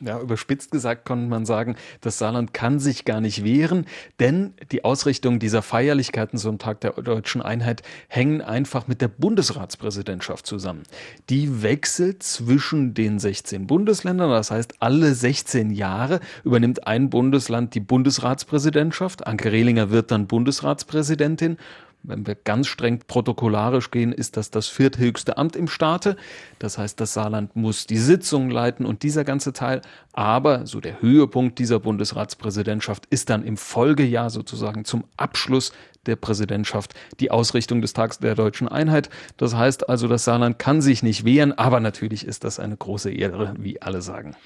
Ja, 0.00 0.20
überspitzt 0.20 0.72
gesagt 0.72 1.06
kann 1.06 1.30
man 1.30 1.46
sagen, 1.46 1.74
das 2.02 2.18
Saarland 2.18 2.52
kann 2.52 2.78
sich 2.78 3.06
gar 3.06 3.22
nicht 3.22 3.44
wehren, 3.44 3.86
denn 4.20 4.52
die 4.70 4.84
Ausrichtung 4.84 5.38
dieser 5.38 5.62
Feierlichkeiten 5.62 6.38
zum 6.38 6.58
Tag 6.58 6.82
der 6.82 6.92
deutschen 6.92 7.40
Einheit 7.40 7.82
hängen 8.08 8.42
einfach 8.42 8.88
mit 8.88 9.00
der 9.00 9.08
Bundesratspräsidentschaft 9.08 10.46
zusammen. 10.46 10.82
Die 11.30 11.62
wechselt 11.62 12.22
zwischen 12.22 12.92
den 12.92 13.18
16 13.18 13.66
Bundesländern, 13.66 14.28
das 14.28 14.50
heißt 14.50 14.74
alle 14.80 15.14
16 15.14 15.70
Jahre 15.70 16.20
übernimmt 16.44 16.86
ein 16.86 17.08
Bundesland 17.08 17.74
die 17.74 17.80
Bundesratspräsidentschaft. 17.80 19.26
Anke 19.26 19.50
Rehlinger 19.50 19.88
wird 19.88 20.10
dann 20.10 20.26
Bundesratspräsidentin 20.26 21.56
wenn 22.06 22.26
wir 22.26 22.34
ganz 22.34 22.66
streng 22.66 23.00
protokollarisch 23.06 23.90
gehen, 23.90 24.12
ist 24.12 24.36
das 24.36 24.50
das 24.50 24.68
vierthöchste 24.68 25.36
Amt 25.36 25.56
im 25.56 25.68
Staate. 25.68 26.16
Das 26.58 26.78
heißt, 26.78 27.00
das 27.00 27.14
Saarland 27.14 27.56
muss 27.56 27.86
die 27.86 27.98
Sitzungen 27.98 28.50
leiten 28.50 28.86
und 28.86 29.02
dieser 29.02 29.24
ganze 29.24 29.52
Teil. 29.52 29.82
Aber 30.12 30.66
so 30.66 30.80
der 30.80 31.00
Höhepunkt 31.02 31.58
dieser 31.58 31.80
Bundesratspräsidentschaft 31.80 33.06
ist 33.06 33.30
dann 33.30 33.44
im 33.44 33.56
Folgejahr 33.56 34.30
sozusagen 34.30 34.84
zum 34.84 35.04
Abschluss 35.16 35.72
der 36.06 36.16
Präsidentschaft 36.16 36.94
die 37.20 37.30
Ausrichtung 37.30 37.82
des 37.82 37.92
Tags 37.92 38.18
der 38.18 38.34
deutschen 38.34 38.68
Einheit. 38.68 39.10
Das 39.36 39.54
heißt 39.54 39.88
also, 39.88 40.08
das 40.08 40.24
Saarland 40.24 40.58
kann 40.58 40.80
sich 40.80 41.02
nicht 41.02 41.24
wehren, 41.24 41.52
aber 41.52 41.80
natürlich 41.80 42.26
ist 42.26 42.44
das 42.44 42.58
eine 42.58 42.76
große 42.76 43.10
Ehre, 43.10 43.54
wie 43.58 43.82
alle 43.82 44.02
sagen. 44.02 44.36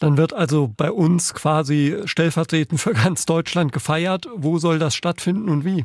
Dann 0.00 0.16
wird 0.16 0.32
also 0.32 0.72
bei 0.76 0.92
uns 0.92 1.34
quasi 1.34 1.96
stellvertretend 2.04 2.80
für 2.80 2.92
ganz 2.92 3.26
Deutschland 3.26 3.72
gefeiert. 3.72 4.28
Wo 4.34 4.58
soll 4.58 4.78
das 4.78 4.94
stattfinden 4.94 5.48
und 5.48 5.64
wie? 5.64 5.84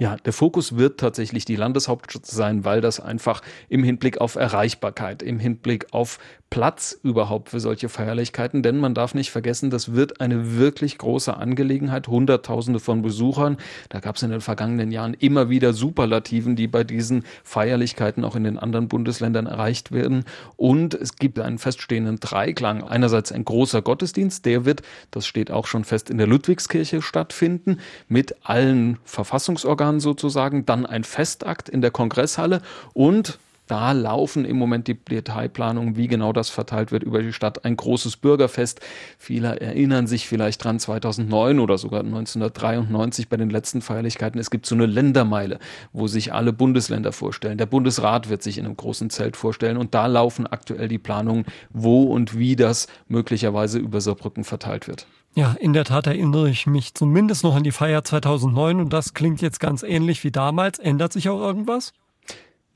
Ja, 0.00 0.16
der 0.16 0.32
Fokus 0.32 0.76
wird 0.76 1.00
tatsächlich 1.00 1.44
die 1.44 1.56
Landeshauptstadt 1.56 2.24
sein, 2.24 2.64
weil 2.64 2.80
das 2.80 3.00
einfach 3.00 3.42
im 3.68 3.82
Hinblick 3.82 4.18
auf 4.18 4.36
Erreichbarkeit, 4.36 5.24
im 5.24 5.40
Hinblick 5.40 5.92
auf 5.92 6.20
Platz 6.50 6.98
überhaupt 7.02 7.50
für 7.50 7.60
solche 7.60 7.88
Feierlichkeiten, 7.88 8.62
denn 8.62 8.78
man 8.78 8.94
darf 8.94 9.14
nicht 9.14 9.30
vergessen, 9.30 9.68
das 9.68 9.92
wird 9.92 10.20
eine 10.20 10.56
wirklich 10.56 10.96
große 10.96 11.36
Angelegenheit, 11.36 12.08
Hunderttausende 12.08 12.80
von 12.80 13.02
Besuchern. 13.02 13.58
Da 13.90 14.00
gab 14.00 14.16
es 14.16 14.22
in 14.22 14.30
den 14.30 14.40
vergangenen 14.40 14.90
Jahren 14.90 15.14
immer 15.14 15.50
wieder 15.50 15.74
Superlativen, 15.74 16.56
die 16.56 16.66
bei 16.66 16.84
diesen 16.84 17.24
Feierlichkeiten 17.44 18.24
auch 18.24 18.34
in 18.34 18.44
den 18.44 18.58
anderen 18.58 18.88
Bundesländern 18.88 19.46
erreicht 19.46 19.92
werden. 19.92 20.24
Und 20.56 20.94
es 20.94 21.16
gibt 21.16 21.38
einen 21.38 21.58
feststehenden 21.58 22.18
Dreiklang. 22.18 22.82
Einerseits 22.82 23.30
ein 23.30 23.44
großer 23.44 23.82
Gottesdienst, 23.82 24.46
der 24.46 24.64
wird, 24.64 24.82
das 25.10 25.26
steht 25.26 25.50
auch 25.50 25.66
schon 25.66 25.84
fest, 25.84 26.08
in 26.08 26.16
der 26.16 26.26
Ludwigskirche 26.26 27.02
stattfinden, 27.02 27.78
mit 28.08 28.36
allen 28.42 28.98
Verfassungsorganen 29.04 30.00
sozusagen, 30.00 30.64
dann 30.64 30.86
ein 30.86 31.04
Festakt 31.04 31.68
in 31.68 31.82
der 31.82 31.90
Kongresshalle 31.90 32.62
und 32.94 33.38
da 33.68 33.92
laufen 33.92 34.44
im 34.44 34.56
Moment 34.56 34.88
die 34.88 34.94
Detailplanungen, 34.94 35.96
wie 35.96 36.08
genau 36.08 36.32
das 36.32 36.50
verteilt 36.50 36.90
wird 36.90 37.02
über 37.02 37.22
die 37.22 37.32
Stadt. 37.32 37.64
Ein 37.64 37.76
großes 37.76 38.16
Bürgerfest. 38.16 38.80
Viele 39.18 39.60
erinnern 39.60 40.06
sich 40.06 40.26
vielleicht 40.26 40.64
dran 40.64 40.80
2009 40.80 41.60
oder 41.60 41.78
sogar 41.78 42.00
1993 42.00 43.28
bei 43.28 43.36
den 43.36 43.50
letzten 43.50 43.82
Feierlichkeiten. 43.82 44.40
Es 44.40 44.50
gibt 44.50 44.66
so 44.66 44.74
eine 44.74 44.86
Ländermeile, 44.86 45.58
wo 45.92 46.06
sich 46.06 46.32
alle 46.32 46.52
Bundesländer 46.52 47.12
vorstellen. 47.12 47.58
Der 47.58 47.66
Bundesrat 47.66 48.28
wird 48.28 48.42
sich 48.42 48.58
in 48.58 48.64
einem 48.64 48.76
großen 48.76 49.10
Zelt 49.10 49.36
vorstellen 49.36 49.76
und 49.76 49.94
da 49.94 50.06
laufen 50.06 50.46
aktuell 50.46 50.88
die 50.88 50.98
Planungen, 50.98 51.44
wo 51.70 52.04
und 52.04 52.38
wie 52.38 52.56
das 52.56 52.88
möglicherweise 53.08 53.78
über 53.78 54.00
Saarbrücken 54.00 54.44
verteilt 54.44 54.88
wird. 54.88 55.06
Ja, 55.34 55.54
in 55.60 55.72
der 55.72 55.84
Tat 55.84 56.06
erinnere 56.06 56.50
ich 56.50 56.66
mich 56.66 56.94
zumindest 56.94 57.44
noch 57.44 57.54
an 57.54 57.62
die 57.62 57.70
Feier 57.70 58.02
2009 58.02 58.80
und 58.80 58.92
das 58.92 59.14
klingt 59.14 59.40
jetzt 59.40 59.60
ganz 59.60 59.82
ähnlich 59.82 60.24
wie 60.24 60.32
damals. 60.32 60.78
Ändert 60.78 61.12
sich 61.12 61.28
auch 61.28 61.40
irgendwas? 61.40 61.92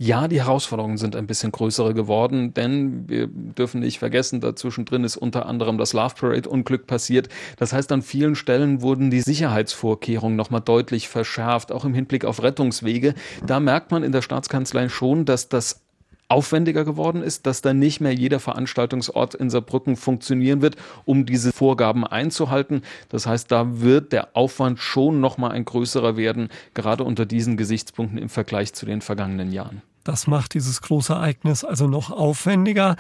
Ja, 0.04 0.26
die 0.26 0.40
Herausforderungen 0.40 0.98
sind 0.98 1.14
ein 1.14 1.28
bisschen 1.28 1.52
größere 1.52 1.94
geworden, 1.94 2.52
denn 2.54 3.08
wir 3.08 3.28
dürfen 3.28 3.78
nicht 3.78 4.00
vergessen, 4.00 4.40
dazwischen 4.40 4.84
drin 4.84 5.04
ist 5.04 5.16
unter 5.16 5.46
anderem 5.46 5.78
das 5.78 5.92
Love 5.92 6.16
Parade 6.18 6.48
Unglück 6.48 6.88
passiert. 6.88 7.28
Das 7.56 7.72
heißt, 7.72 7.92
an 7.92 8.02
vielen 8.02 8.34
Stellen 8.34 8.82
wurden 8.82 9.12
die 9.12 9.20
Sicherheitsvorkehrungen 9.20 10.34
nochmal 10.34 10.60
deutlich 10.60 11.08
verschärft, 11.08 11.70
auch 11.70 11.84
im 11.84 11.94
Hinblick 11.94 12.24
auf 12.24 12.42
Rettungswege. 12.42 13.14
Da 13.46 13.60
merkt 13.60 13.92
man 13.92 14.02
in 14.02 14.10
der 14.10 14.22
Staatskanzlei 14.22 14.88
schon, 14.88 15.24
dass 15.24 15.48
das 15.48 15.82
aufwendiger 16.26 16.84
geworden 16.84 17.22
ist, 17.22 17.46
dass 17.46 17.62
dann 17.62 17.78
nicht 17.78 18.00
mehr 18.00 18.12
jeder 18.12 18.40
Veranstaltungsort 18.40 19.36
in 19.36 19.50
Saarbrücken 19.50 19.94
funktionieren 19.94 20.62
wird, 20.62 20.74
um 21.04 21.26
diese 21.26 21.52
Vorgaben 21.52 22.04
einzuhalten. 22.04 22.82
Das 23.08 23.28
heißt, 23.28 23.52
da 23.52 23.80
wird 23.80 24.10
der 24.12 24.36
Aufwand 24.36 24.80
schon 24.80 25.20
noch 25.20 25.38
mal 25.38 25.52
ein 25.52 25.64
größerer 25.64 26.16
werden, 26.16 26.48
gerade 26.74 27.04
unter 27.04 27.24
diesen 27.24 27.56
Gesichtspunkten 27.56 28.18
im 28.18 28.30
Vergleich 28.30 28.72
zu 28.72 28.84
den 28.84 29.00
vergangenen 29.00 29.52
Jahren. 29.52 29.80
Das 30.04 30.26
macht 30.26 30.54
dieses 30.54 30.82
große 30.82 31.12
Ereignis 31.12 31.64
also 31.64 31.86
noch 31.86 32.10
aufwendiger. 32.10 32.96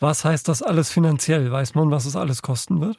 Was 0.00 0.24
heißt 0.24 0.48
das 0.48 0.62
alles 0.62 0.90
finanziell? 0.90 1.50
Weiß 1.50 1.74
man, 1.74 1.90
was 1.90 2.06
es 2.06 2.16
alles 2.16 2.42
kosten 2.42 2.80
wird? 2.80 2.98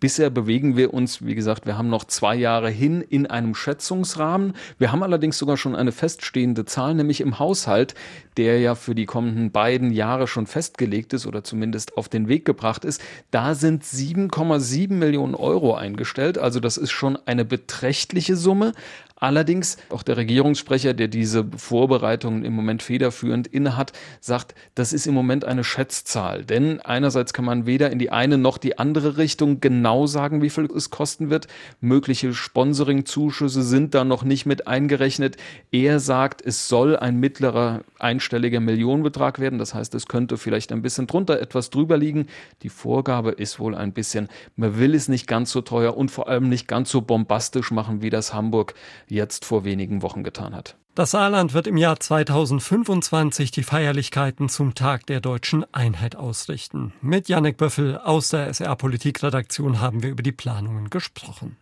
Bisher 0.00 0.28
bewegen 0.28 0.76
wir 0.76 0.92
uns, 0.92 1.24
wie 1.24 1.34
gesagt, 1.34 1.64
wir 1.64 1.78
haben 1.78 1.88
noch 1.88 2.04
zwei 2.04 2.34
Jahre 2.34 2.68
hin 2.68 3.00
in 3.00 3.26
einem 3.26 3.54
Schätzungsrahmen. 3.54 4.52
Wir 4.76 4.92
haben 4.92 5.02
allerdings 5.02 5.38
sogar 5.38 5.56
schon 5.56 5.74
eine 5.74 5.92
feststehende 5.92 6.66
Zahl, 6.66 6.94
nämlich 6.94 7.22
im 7.22 7.38
Haushalt, 7.38 7.94
der 8.36 8.58
ja 8.60 8.74
für 8.74 8.94
die 8.94 9.06
kommenden 9.06 9.50
beiden 9.50 9.92
Jahre 9.92 10.26
schon 10.26 10.46
festgelegt 10.46 11.14
ist 11.14 11.26
oder 11.26 11.42
zumindest 11.42 11.96
auf 11.96 12.10
den 12.10 12.28
Weg 12.28 12.44
gebracht 12.44 12.84
ist. 12.84 13.00
Da 13.30 13.54
sind 13.54 13.82
7,7 13.82 14.92
Millionen 14.92 15.34
Euro 15.34 15.74
eingestellt. 15.74 16.36
Also 16.36 16.60
das 16.60 16.76
ist 16.76 16.90
schon 16.90 17.16
eine 17.24 17.46
beträchtliche 17.46 18.36
Summe. 18.36 18.72
Allerdings, 19.16 19.76
auch 19.90 20.02
der 20.02 20.16
Regierungssprecher, 20.16 20.92
der 20.92 21.06
diese 21.06 21.46
Vorbereitungen 21.56 22.44
im 22.44 22.52
Moment 22.52 22.82
federführend 22.82 23.46
innehat, 23.46 23.92
sagt, 24.20 24.54
das 24.74 24.92
ist 24.92 25.06
im 25.06 25.14
Moment 25.14 25.44
eine 25.44 25.62
Schätzzahl. 25.62 26.44
Denn 26.44 26.80
einerseits 26.80 27.32
kann 27.32 27.44
man 27.44 27.64
weder 27.64 27.90
in 27.90 28.00
die 28.00 28.10
eine 28.10 28.38
noch 28.38 28.58
die 28.58 28.76
andere 28.76 29.16
Richtung 29.16 29.60
genau 29.60 30.06
sagen, 30.06 30.42
wie 30.42 30.50
viel 30.50 30.68
es 30.76 30.90
kosten 30.90 31.30
wird. 31.30 31.46
Mögliche 31.80 32.34
Sponsoring-Zuschüsse 32.34 33.62
sind 33.62 33.94
da 33.94 34.04
noch 34.04 34.24
nicht 34.24 34.46
mit 34.46 34.66
eingerechnet. 34.66 35.36
Er 35.70 36.00
sagt, 36.00 36.42
es 36.42 36.68
soll 36.68 36.96
ein 36.96 37.20
mittlerer 37.20 37.82
einstelliger 38.00 38.60
Millionenbetrag 38.60 39.38
werden. 39.38 39.60
Das 39.60 39.74
heißt, 39.74 39.94
es 39.94 40.06
könnte 40.06 40.36
vielleicht 40.36 40.72
ein 40.72 40.82
bisschen 40.82 41.06
drunter, 41.06 41.40
etwas 41.40 41.70
drüber 41.70 41.96
liegen. 41.96 42.26
Die 42.62 42.68
Vorgabe 42.68 43.30
ist 43.30 43.60
wohl 43.60 43.76
ein 43.76 43.92
bisschen, 43.92 44.28
man 44.56 44.78
will 44.78 44.94
es 44.94 45.08
nicht 45.08 45.28
ganz 45.28 45.52
so 45.52 45.60
teuer 45.60 45.96
und 45.96 46.10
vor 46.10 46.28
allem 46.28 46.48
nicht 46.48 46.66
ganz 46.66 46.90
so 46.90 47.00
bombastisch 47.00 47.70
machen, 47.70 48.02
wie 48.02 48.10
das 48.10 48.34
Hamburg 48.34 48.74
jetzt 49.08 49.44
vor 49.44 49.64
wenigen 49.64 50.02
Wochen 50.02 50.22
getan 50.24 50.54
hat. 50.54 50.76
Das 50.94 51.10
Saarland 51.10 51.54
wird 51.54 51.66
im 51.66 51.76
Jahr 51.76 51.98
2025 51.98 53.50
die 53.50 53.64
Feierlichkeiten 53.64 54.48
zum 54.48 54.76
Tag 54.76 55.06
der 55.06 55.20
deutschen 55.20 55.64
Einheit 55.74 56.14
ausrichten. 56.14 56.92
Mit 57.00 57.28
Janek 57.28 57.56
Böffel 57.56 57.98
aus 57.98 58.28
der 58.28 58.46
SR 58.46 58.76
Politikredaktion 58.76 59.80
haben 59.80 60.04
wir 60.04 60.10
über 60.10 60.22
die 60.22 60.30
Planungen 60.30 60.90
gesprochen. 60.90 61.56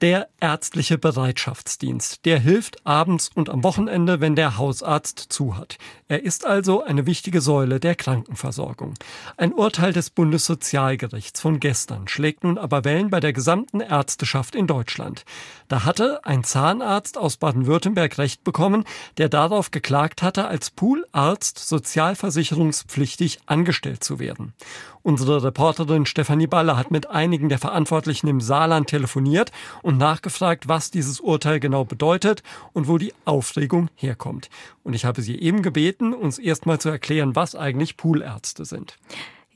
Der 0.00 0.28
ärztliche 0.40 0.96
Bereitschaftsdienst, 0.96 2.24
der 2.24 2.38
hilft 2.38 2.86
abends 2.86 3.32
und 3.34 3.50
am 3.50 3.64
Wochenende, 3.64 4.20
wenn 4.20 4.36
der 4.36 4.56
Hausarzt 4.56 5.18
zu 5.18 5.56
hat. 5.56 5.76
Er 6.06 6.22
ist 6.22 6.46
also 6.46 6.84
eine 6.84 7.04
wichtige 7.04 7.40
Säule 7.40 7.80
der 7.80 7.96
Krankenversorgung. 7.96 8.94
Ein 9.36 9.52
Urteil 9.52 9.92
des 9.92 10.10
Bundessozialgerichts 10.10 11.40
von 11.40 11.58
gestern 11.58 12.06
schlägt 12.06 12.44
nun 12.44 12.58
aber 12.58 12.84
Wellen 12.84 13.10
bei 13.10 13.18
der 13.18 13.32
gesamten 13.32 13.80
Ärzteschaft 13.80 14.54
in 14.54 14.68
Deutschland. 14.68 15.24
Da 15.66 15.84
hatte 15.84 16.24
ein 16.24 16.44
Zahnarzt 16.44 17.18
aus 17.18 17.36
Baden-Württemberg 17.36 18.18
Recht 18.18 18.44
bekommen, 18.44 18.84
der 19.16 19.28
darauf 19.28 19.72
geklagt 19.72 20.22
hatte, 20.22 20.46
als 20.46 20.70
Poolarzt 20.70 21.58
sozialversicherungspflichtig 21.58 23.40
angestellt 23.46 24.04
zu 24.04 24.20
werden. 24.20 24.54
Unsere 25.02 25.42
Reporterin 25.42 26.06
Stefanie 26.06 26.46
Baller 26.46 26.76
hat 26.76 26.90
mit 26.90 27.08
einigen 27.08 27.48
der 27.48 27.58
Verantwortlichen 27.58 28.28
im 28.28 28.40
Saarland 28.40 28.88
telefoniert 28.88 29.52
nachgefragt, 29.96 30.68
was 30.68 30.90
dieses 30.90 31.20
Urteil 31.20 31.60
genau 31.60 31.84
bedeutet 31.84 32.42
und 32.72 32.88
wo 32.88 32.98
die 32.98 33.14
Aufregung 33.24 33.88
herkommt. 33.94 34.50
Und 34.84 34.94
ich 34.94 35.04
habe 35.04 35.22
sie 35.22 35.40
eben 35.40 35.62
gebeten, 35.62 36.12
uns 36.12 36.38
erstmal 36.38 36.80
zu 36.80 36.88
erklären, 36.88 37.34
was 37.36 37.54
eigentlich 37.54 37.96
Poolärzte 37.96 38.64
sind. 38.64 38.98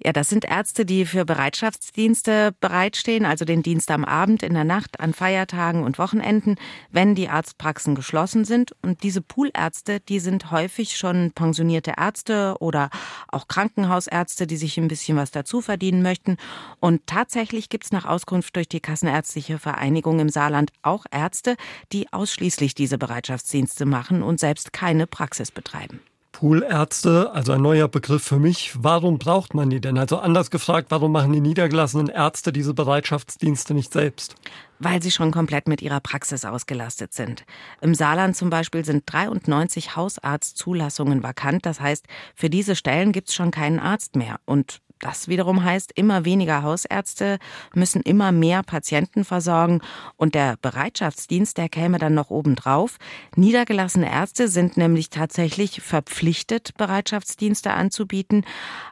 Ja, 0.04 0.12
das 0.12 0.28
sind 0.28 0.44
Ärzte, 0.44 0.84
die 0.84 1.06
für 1.06 1.24
Bereitschaftsdienste 1.24 2.52
bereitstehen, 2.58 3.24
also 3.24 3.44
den 3.44 3.62
Dienst 3.62 3.88
am 3.92 4.04
Abend, 4.04 4.42
in 4.42 4.52
der 4.52 4.64
Nacht, 4.64 4.98
an 4.98 5.14
Feiertagen 5.14 5.84
und 5.84 5.96
Wochenenden, 5.98 6.56
wenn 6.90 7.14
die 7.14 7.28
Arztpraxen 7.28 7.94
geschlossen 7.94 8.44
sind. 8.44 8.74
Und 8.82 9.04
diese 9.04 9.20
Poolärzte, 9.20 10.00
die 10.00 10.18
sind 10.18 10.50
häufig 10.50 10.96
schon 10.96 11.30
pensionierte 11.30 11.94
Ärzte 11.96 12.56
oder 12.58 12.90
auch 13.28 13.46
Krankenhausärzte, 13.46 14.48
die 14.48 14.56
sich 14.56 14.76
ein 14.76 14.88
bisschen 14.88 15.16
was 15.16 15.30
dazu 15.30 15.60
verdienen 15.60 16.02
möchten. 16.02 16.36
Und 16.80 17.06
tatsächlich 17.06 17.68
gibt's 17.68 17.92
nach 17.92 18.04
Auskunft 18.04 18.56
durch 18.56 18.68
die 18.68 18.80
Kassenärztliche 18.80 19.60
Vereinigung 19.60 20.18
im 20.18 20.30
Saarland 20.30 20.72
auch 20.82 21.04
Ärzte, 21.12 21.54
die 21.92 22.12
ausschließlich 22.12 22.74
diese 22.74 22.98
Bereitschaftsdienste 22.98 23.86
machen 23.86 24.24
und 24.24 24.40
selbst 24.40 24.72
keine 24.72 25.06
Praxis 25.06 25.52
betreiben. 25.52 26.00
Poolärzte, 26.32 27.30
also 27.32 27.52
ein 27.52 27.62
neuer 27.62 27.88
Begriff 27.88 28.24
für 28.24 28.38
mich. 28.38 28.72
Warum 28.76 29.18
braucht 29.18 29.54
man 29.54 29.70
die 29.70 29.80
denn? 29.80 29.98
Also 29.98 30.18
anders 30.18 30.50
gefragt, 30.50 30.90
warum 30.90 31.12
machen 31.12 31.32
die 31.32 31.40
niedergelassenen 31.40 32.08
Ärzte 32.08 32.52
diese 32.52 32.74
Bereitschaftsdienste 32.74 33.74
nicht 33.74 33.92
selbst? 33.92 34.34
Weil 34.78 35.02
sie 35.02 35.10
schon 35.10 35.30
komplett 35.30 35.68
mit 35.68 35.82
ihrer 35.82 36.00
Praxis 36.00 36.44
ausgelastet 36.44 37.12
sind. 37.12 37.44
Im 37.80 37.94
Saarland 37.94 38.36
zum 38.36 38.50
Beispiel 38.50 38.84
sind 38.84 39.04
93 39.06 39.94
Hausarztzulassungen 39.94 41.22
vakant. 41.22 41.64
Das 41.66 41.80
heißt, 41.80 42.06
für 42.34 42.50
diese 42.50 42.74
Stellen 42.74 43.12
gibt 43.12 43.28
es 43.28 43.34
schon 43.34 43.50
keinen 43.50 43.78
Arzt 43.78 44.16
mehr. 44.16 44.40
Und 44.44 44.80
Das 45.02 45.26
wiederum 45.26 45.64
heißt, 45.64 45.90
immer 45.96 46.24
weniger 46.24 46.62
Hausärzte 46.62 47.40
müssen 47.74 48.02
immer 48.02 48.30
mehr 48.30 48.62
Patienten 48.62 49.24
versorgen 49.24 49.80
und 50.16 50.36
der 50.36 50.56
Bereitschaftsdienst, 50.62 51.58
der 51.58 51.68
käme 51.68 51.98
dann 51.98 52.14
noch 52.14 52.30
obendrauf. 52.30 52.98
Niedergelassene 53.34 54.08
Ärzte 54.08 54.46
sind 54.46 54.76
nämlich 54.76 55.10
tatsächlich 55.10 55.82
verpflichtet, 55.82 56.76
Bereitschaftsdienste 56.76 57.72
anzubieten. 57.72 58.46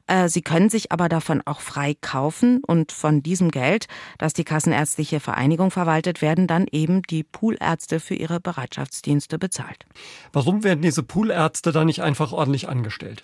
Äh, 0.08 0.28
sie 0.28 0.42
können 0.42 0.68
sich 0.68 0.90
aber 0.90 1.08
davon 1.08 1.42
auch 1.44 1.60
frei 1.60 1.94
kaufen 2.00 2.60
und 2.66 2.90
von 2.90 3.22
diesem 3.22 3.52
Geld, 3.52 3.86
das 4.18 4.32
die 4.32 4.42
Kassenärztliche 4.42 5.20
Vereinigung 5.20 5.70
verwaltet, 5.70 6.22
werden 6.22 6.48
dann 6.48 6.66
eben 6.72 7.02
die 7.02 7.22
Poolärzte 7.22 8.00
für 8.00 8.16
ihre 8.16 8.40
Bereitschaftsdienste 8.40 9.38
bezahlt. 9.38 9.86
Warum 10.32 10.64
werden 10.64 10.82
diese 10.82 11.04
Poolärzte 11.04 11.70
da 11.70 11.84
nicht 11.84 12.02
einfach 12.02 12.32
ordentlich 12.32 12.68
angestellt? 12.68 13.22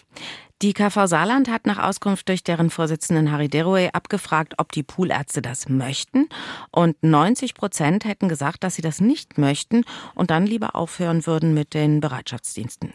Die 0.62 0.72
KV 0.72 1.06
Saarland 1.06 1.50
hat 1.50 1.66
nach 1.66 1.78
Auskunft 1.78 2.30
durch 2.30 2.42
deren 2.42 2.70
Vorsitzenden 2.70 3.30
Harry 3.30 3.48
Deroy 3.48 3.90
abgefragt, 3.92 4.54
ob 4.56 4.72
die 4.72 4.82
Poolärzte 4.82 5.42
das 5.42 5.68
möchten. 5.68 6.30
Und 6.70 6.96
90 7.02 7.52
Prozent 7.52 8.06
hätten 8.06 8.26
gesagt, 8.30 8.64
dass 8.64 8.74
sie 8.74 8.82
das 8.82 9.02
nicht 9.02 9.36
möchten 9.36 9.84
und 10.14 10.30
dann 10.30 10.46
lieber 10.46 10.74
aufhören 10.74 11.26
würden 11.26 11.52
mit 11.52 11.74
den 11.74 12.00
Bereitschaftsdiensten. 12.00 12.94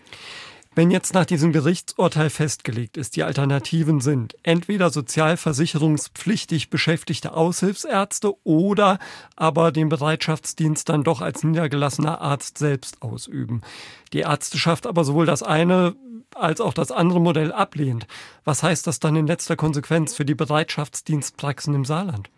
Wenn 0.73 0.89
jetzt 0.89 1.13
nach 1.13 1.25
diesem 1.25 1.51
Gerichtsurteil 1.51 2.29
festgelegt 2.29 2.95
ist, 2.95 3.17
die 3.17 3.23
Alternativen 3.23 3.99
sind 3.99 4.37
entweder 4.41 4.89
sozialversicherungspflichtig 4.89 6.69
beschäftigte 6.69 7.33
Aushilfsärzte 7.33 8.33
oder 8.45 8.97
aber 9.35 9.73
den 9.73 9.89
Bereitschaftsdienst 9.89 10.87
dann 10.87 11.03
doch 11.03 11.19
als 11.19 11.43
niedergelassener 11.43 12.21
Arzt 12.21 12.57
selbst 12.57 13.01
ausüben. 13.01 13.61
Die 14.13 14.19
Ärzteschaft 14.19 14.87
aber 14.87 15.03
sowohl 15.03 15.25
das 15.25 15.43
eine 15.43 15.95
als 16.35 16.61
auch 16.61 16.73
das 16.73 16.91
andere 16.91 17.19
Modell 17.19 17.51
ablehnt. 17.51 18.07
Was 18.43 18.63
heißt 18.63 18.87
das 18.87 18.99
dann 18.99 19.15
in 19.15 19.27
letzter 19.27 19.55
Konsequenz 19.55 20.15
für 20.15 20.25
die 20.25 20.33
Bereitschaftsdienstpraxen 20.33 21.75
im 21.75 21.85
Saarland? 21.85 22.29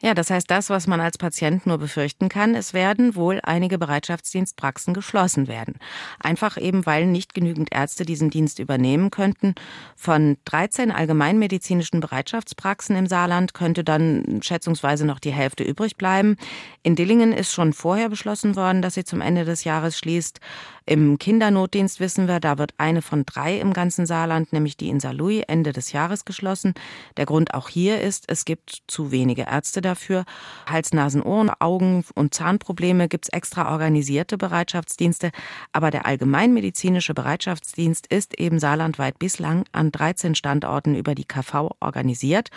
Ja, 0.00 0.14
das 0.14 0.30
heißt, 0.30 0.50
das, 0.50 0.70
was 0.70 0.86
man 0.86 1.00
als 1.00 1.18
Patient 1.18 1.66
nur 1.66 1.76
befürchten 1.76 2.30
kann, 2.30 2.54
es 2.54 2.72
werden 2.72 3.14
wohl 3.14 3.40
einige 3.42 3.76
Bereitschaftsdienstpraxen 3.76 4.94
geschlossen 4.94 5.46
werden. 5.48 5.74
Einfach 6.18 6.56
eben, 6.56 6.86
weil 6.86 7.06
nicht 7.06 7.34
genügend 7.34 7.68
Ärzte 7.70 8.06
diesen 8.06 8.30
Dienst 8.30 8.58
übernehmen 8.58 9.10
könnten. 9.10 9.54
Von 9.96 10.38
13 10.46 10.90
allgemeinmedizinischen 10.90 12.00
Bereitschaftspraxen 12.00 12.96
im 12.96 13.06
Saarland 13.06 13.52
könnte 13.52 13.84
dann 13.84 14.40
schätzungsweise 14.42 15.04
noch 15.04 15.18
die 15.18 15.32
Hälfte 15.32 15.64
übrig 15.64 15.96
bleiben. 15.96 16.36
In 16.82 16.96
Dillingen 16.96 17.32
ist 17.32 17.52
schon 17.52 17.74
vorher 17.74 18.08
beschlossen 18.08 18.56
worden, 18.56 18.80
dass 18.80 18.94
sie 18.94 19.04
zum 19.04 19.20
Ende 19.20 19.44
des 19.44 19.64
Jahres 19.64 19.98
schließt. 19.98 20.40
Im 20.86 21.18
Kindernotdienst 21.20 22.00
wissen 22.00 22.26
wir, 22.26 22.40
da 22.40 22.58
wird 22.58 22.72
eine 22.78 23.02
von 23.02 23.24
drei 23.24 23.60
im 23.60 23.72
ganzen 23.72 24.06
Saarland, 24.06 24.52
nämlich 24.52 24.76
die 24.76 24.88
in 24.88 24.98
Saarlouis, 24.98 25.44
Ende 25.46 25.72
des 25.72 25.92
Jahres 25.92 26.24
geschlossen. 26.24 26.74
Der 27.18 27.26
Grund 27.26 27.54
auch 27.54 27.68
hier 27.68 28.00
ist, 28.00 28.24
es 28.26 28.44
gibt 28.44 28.82
zu 28.88 29.12
wenige 29.12 29.42
Ärzte 29.42 29.82
dafür. 29.82 30.24
Hals, 30.66 30.92
Nasen, 30.92 31.22
Ohren, 31.22 31.50
Augen 31.60 32.04
und 32.14 32.34
Zahnprobleme 32.34 33.06
gibt 33.06 33.26
es 33.26 33.32
extra 33.32 33.70
organisierte 33.70 34.38
Bereitschaftsdienste. 34.38 35.30
Aber 35.72 35.90
der 35.90 36.06
allgemeinmedizinische 36.06 37.14
Bereitschaftsdienst 37.14 38.06
ist 38.06 38.40
eben 38.40 38.58
saarlandweit 38.58 39.18
bislang 39.18 39.64
an 39.72 39.92
13 39.92 40.34
Standorten 40.34 40.94
über 40.94 41.14
die 41.14 41.26
KV 41.26 41.76
organisiert. 41.80 42.50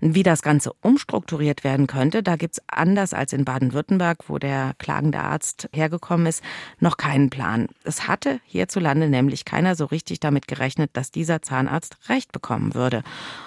Wie 0.00 0.22
das 0.22 0.42
Ganze 0.42 0.72
umstrukturiert 0.80 1.64
werden 1.64 1.86
könnte, 1.86 2.22
da 2.22 2.36
gibt 2.36 2.54
es 2.54 2.62
anders 2.66 3.14
als 3.14 3.32
in 3.32 3.44
Baden-Württemberg, 3.44 4.28
wo 4.28 4.38
der 4.38 4.74
klagende 4.78 5.20
Arzt 5.20 5.68
hergekommen 5.72 6.26
ist, 6.26 6.42
noch 6.80 6.96
keinen 6.96 7.30
Plan. 7.30 7.68
Es 7.84 8.06
hatte 8.08 8.40
hierzulande 8.44 9.08
nämlich 9.08 9.44
keiner 9.44 9.76
so 9.76 9.86
richtig 9.86 10.20
damit 10.20 10.48
gerechnet, 10.48 10.90
dass 10.94 11.10
dieser 11.10 11.42
Zahnarzt 11.42 11.96
Recht 12.08 12.32
bekommen 12.32 12.74
würde 12.74 13.02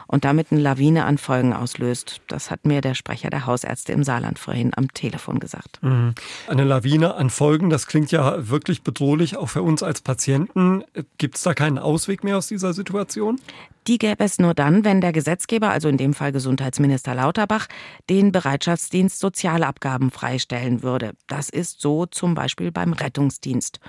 und 0.07 0.25
damit 0.25 0.51
eine 0.51 0.61
Lawine 0.61 1.05
an 1.05 1.17
Folgen 1.17 1.53
auslöst. 1.53 2.21
Das 2.27 2.49
hat 2.49 2.65
mir 2.65 2.81
der 2.81 2.95
Sprecher 2.95 3.29
der 3.29 3.45
Hausärzte 3.45 3.93
im 3.93 4.03
Saarland 4.03 4.39
vorhin 4.39 4.71
am 4.75 4.93
Telefon 4.93 5.39
gesagt. 5.39 5.79
Mhm. 5.81 6.15
Eine 6.47 6.63
Lawine 6.63 7.15
an 7.15 7.29
Folgen, 7.29 7.69
das 7.69 7.87
klingt 7.87 8.11
ja 8.11 8.49
wirklich 8.49 8.83
bedrohlich, 8.83 9.37
auch 9.37 9.49
für 9.49 9.61
uns 9.61 9.83
als 9.83 10.01
Patienten. 10.01 10.83
Gibt 11.17 11.35
es 11.37 11.43
da 11.43 11.53
keinen 11.53 11.77
Ausweg 11.77 12.23
mehr 12.23 12.37
aus 12.37 12.47
dieser 12.47 12.73
Situation? 12.73 13.39
Die 13.87 13.99
gäbe 13.99 14.23
es 14.25 14.37
nur 14.37 14.53
dann, 14.53 14.83
wenn 14.83 14.99
der 14.99 15.13
Gesetzgeber, 15.13 15.69
also 15.69 15.87
in 15.87 15.95
dem 15.95 16.13
Fall 16.13 16.33
Gesundheitsminister 16.37 17.15
Lauterbach, 17.15 17.65
den 18.11 18.31
Bereitschaftsdienst 18.31 19.19
Sozialabgaben 19.19 20.11
freistellen 20.11 20.83
würde. 20.83 21.13
Das 21.25 21.49
ist 21.49 21.81
so 21.81 22.05
zum 22.05 22.35
Beispiel 22.35 22.71
beim 22.71 22.93
Rettungsdienst. 22.93 23.79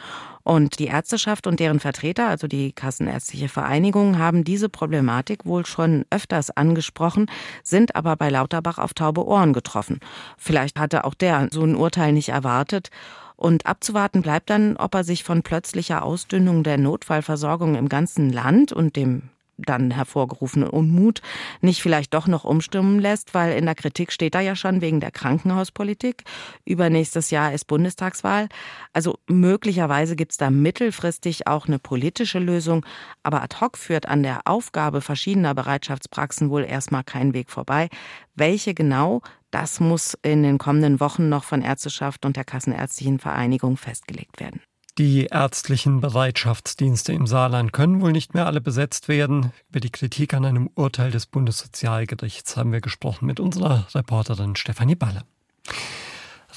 Und 0.45 0.79
die 0.79 0.87
Ärzteschaft 0.87 1.47
und 1.47 1.61
deren 1.61 1.79
Vertreter, 1.79 2.27
also 2.27 2.47
die 2.47 2.73
Kassenärztliche 2.73 3.51
Vereinigung, 3.51 4.19
haben 4.19 4.45
diese 4.45 4.71
Problematik 4.71 5.45
wohl 5.45 5.67
schon 5.67 6.07
öfters 6.09 6.51
angesprochen, 6.51 7.27
sind 7.63 7.95
aber 7.95 8.17
bei 8.17 8.31
Lauterbach 8.31 8.79
auf 8.79 8.95
taube 8.95 9.27
Ohren 9.27 9.53
getroffen. 9.53 10.01
Vielleicht 10.39 10.79
hatte 10.79 11.05
auch 11.05 11.13
der 11.13 11.49
so 11.51 11.63
ein 11.63 11.77
Urteil 11.77 12.15
nicht 12.15 12.31
erwartet. 12.31 12.89
Und 13.37 13.67
abzuwarten 13.67 14.23
bleibt 14.23 14.49
dann, 14.49 14.79
ob 14.79 14.95
er 14.95 15.05
sich 15.05 15.23
von 15.23 15.43
plötzlicher 15.43 16.03
Ausdünnung 16.03 16.63
der 16.63 16.79
Notfallversorgung 16.79 17.75
im 17.75 17.91
ganzen 17.91 18.33
Land 18.33 18.73
und 18.73 18.97
dem 18.97 19.29
dann 19.59 19.91
hervorgerufenen 19.91 20.69
Unmut 20.69 21.21
nicht 21.61 21.83
vielleicht 21.83 22.15
doch 22.15 22.27
noch 22.27 22.45
umstimmen 22.45 23.01
lässt, 23.01 23.35
weil 23.35 23.57
in 23.57 23.67
der 23.67 23.75
Kritik 23.75 24.13
steht 24.13 24.35
da 24.35 24.41
ja 24.41 24.57
schon 24.57 24.81
wegen 24.81 25.01
der 25.01 25.11
Krankenhauspolitik. 25.11 26.25
Übernächstes 26.65 27.31
Jahr 27.31 27.53
ist 27.53 27.67
Bundestagswahl. 27.67 28.49
Also 28.93 29.19
möglicherweise 29.29 30.17
gibt 30.17 30.33
es 30.33 30.39
da 30.39 30.51
mittelfristig 30.51 31.47
auch 31.47 31.67
eine 31.67 31.79
politische 31.79 32.39
Lösung, 32.39 32.87
aber 33.23 33.43
ad 33.43 33.57
hoc 33.61 33.77
führt 33.77 34.07
an 34.07 34.23
der 34.23 34.43
Aufgabe 34.45 35.01
verschiedener 35.01 35.55
Bereitschaftspraxen 35.55 36.51
wohl 36.51 36.65
erstmal 36.65 37.05
kein 37.05 37.35
Weg 37.35 37.51
vorbei. 37.51 37.89
Welche 38.35 38.75
genau, 38.75 39.23
das 39.51 39.81
muss 39.81 40.17
in 40.23 40.43
den 40.43 40.59
kommenden 40.59 41.01
Wochen 41.01 41.29
noch 41.29 41.45
von 41.45 41.63
Ärzteschaft 41.63 42.25
und 42.25 42.37
der 42.37 42.45
Kassenärztlichen 42.45 43.19
Vereinigung 43.19 43.77
festgelegt 43.77 44.41
werden. 44.41 44.61
Die 44.99 45.27
ärztlichen 45.27 46.01
Bereitschaftsdienste 46.01 47.13
im 47.13 47.29
Saarland 47.29 47.73
können 47.73 48.01
wohl 48.01 48.11
nicht 48.11 48.35
mehr 48.35 48.47
alle 48.47 48.61
besetzt 48.61 49.07
werden. 49.07 49.53
Über 49.69 49.79
die 49.79 49.91
Kritik 49.91 50.35
an 50.35 50.45
einem 50.45 50.69
Urteil 50.75 51.13
des 51.13 51.27
Bundessozialgerichts 51.27 52.57
haben 52.57 52.73
wir 52.73 52.81
gesprochen 52.81 53.27
mit 53.27 53.39
unserer 53.39 53.87
Reporterin 53.95 54.57
Stefanie 54.57 54.97
Balle. 54.97 55.23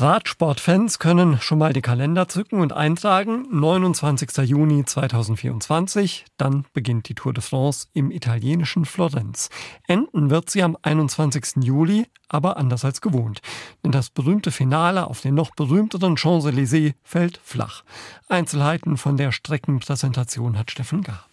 Radsportfans 0.01 0.97
können 0.97 1.39
schon 1.39 1.59
mal 1.59 1.73
die 1.73 1.83
Kalender 1.83 2.27
zücken 2.27 2.59
und 2.59 2.73
eintragen. 2.73 3.45
29. 3.51 4.35
Juni 4.49 4.83
2024, 4.83 6.25
dann 6.37 6.65
beginnt 6.73 7.07
die 7.07 7.13
Tour 7.13 7.33
de 7.33 7.43
France 7.43 7.87
im 7.93 8.09
italienischen 8.09 8.85
Florenz. 8.85 9.49
Enden 9.87 10.31
wird 10.31 10.49
sie 10.49 10.63
am 10.63 10.75
21. 10.81 11.63
Juli, 11.63 12.07
aber 12.29 12.57
anders 12.57 12.83
als 12.83 13.01
gewohnt. 13.01 13.41
Denn 13.83 13.91
das 13.91 14.09
berühmte 14.09 14.49
Finale 14.49 15.05
auf 15.05 15.21
den 15.21 15.35
noch 15.35 15.53
berühmteren 15.53 16.15
Champs-Élysées 16.17 16.95
fällt 17.03 17.39
flach. 17.43 17.83
Einzelheiten 18.27 18.97
von 18.97 19.17
der 19.17 19.31
Streckenpräsentation 19.31 20.57
hat 20.57 20.71
Steffen 20.71 21.03
Gar. 21.03 21.27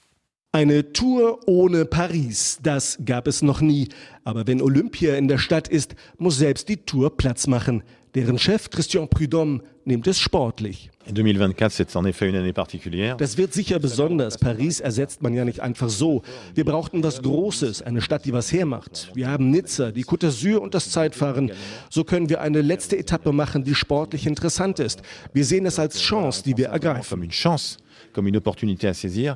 Eine 0.51 0.93
Tour 0.93 1.41
ohne 1.47 1.85
Paris, 1.85 2.59
das 2.63 2.99
gab 3.05 3.29
es 3.29 3.43
noch 3.43 3.61
nie. 3.61 3.89
Aber 4.25 4.47
wenn 4.47 4.63
Olympia 4.63 5.15
in 5.15 5.29
der 5.29 5.39
Stadt 5.39 5.69
ist, 5.69 5.95
muss 6.17 6.39
selbst 6.39 6.69
die 6.69 6.79
Tour 6.79 7.17
Platz 7.17 7.47
machen. 7.47 7.83
Deren 8.15 8.39
Chef 8.39 8.71
Christian 8.71 9.09
Prudhomme 9.09 9.61
nimmt 9.85 10.07
es 10.07 10.19
sportlich. 10.19 10.91
Das 13.17 13.37
wird 13.37 13.53
sicher 13.53 13.79
besonders. 13.79 14.39
Paris 14.39 14.81
ersetzt 14.81 15.23
man 15.23 15.35
ja 15.35 15.45
nicht 15.45 15.61
einfach 15.61 15.89
so. 15.89 16.23
Wir 16.55 16.65
brauchten 16.65 17.03
was 17.03 17.23
Großes, 17.23 17.83
eine 17.83 18.01
Stadt, 18.01 18.25
die 18.25 18.33
was 18.33 18.53
hermacht. 18.53 19.11
Wir 19.15 19.29
haben 19.29 19.51
Nizza, 19.51 19.91
die 19.91 20.05
Côte 20.05 20.29
d'Azur 20.29 20.59
und 20.59 20.75
das 20.75 20.91
Zeitfahren. 20.91 21.53
So 21.91 22.05
können 22.05 22.29
wir 22.29 22.41
eine 22.41 22.61
letzte 22.61 22.99
Etappe 22.99 23.33
machen, 23.33 23.65
die 23.65 23.75
sportlich 23.75 24.27
interessant 24.27 24.79
ist. 24.81 25.03
Wir 25.33 25.45
sehen 25.45 25.67
es 25.67 25.79
als 25.79 26.01
Chance, 26.01 26.43
die 26.45 26.57
wir 26.57 26.69
ergreifen. 26.69 27.31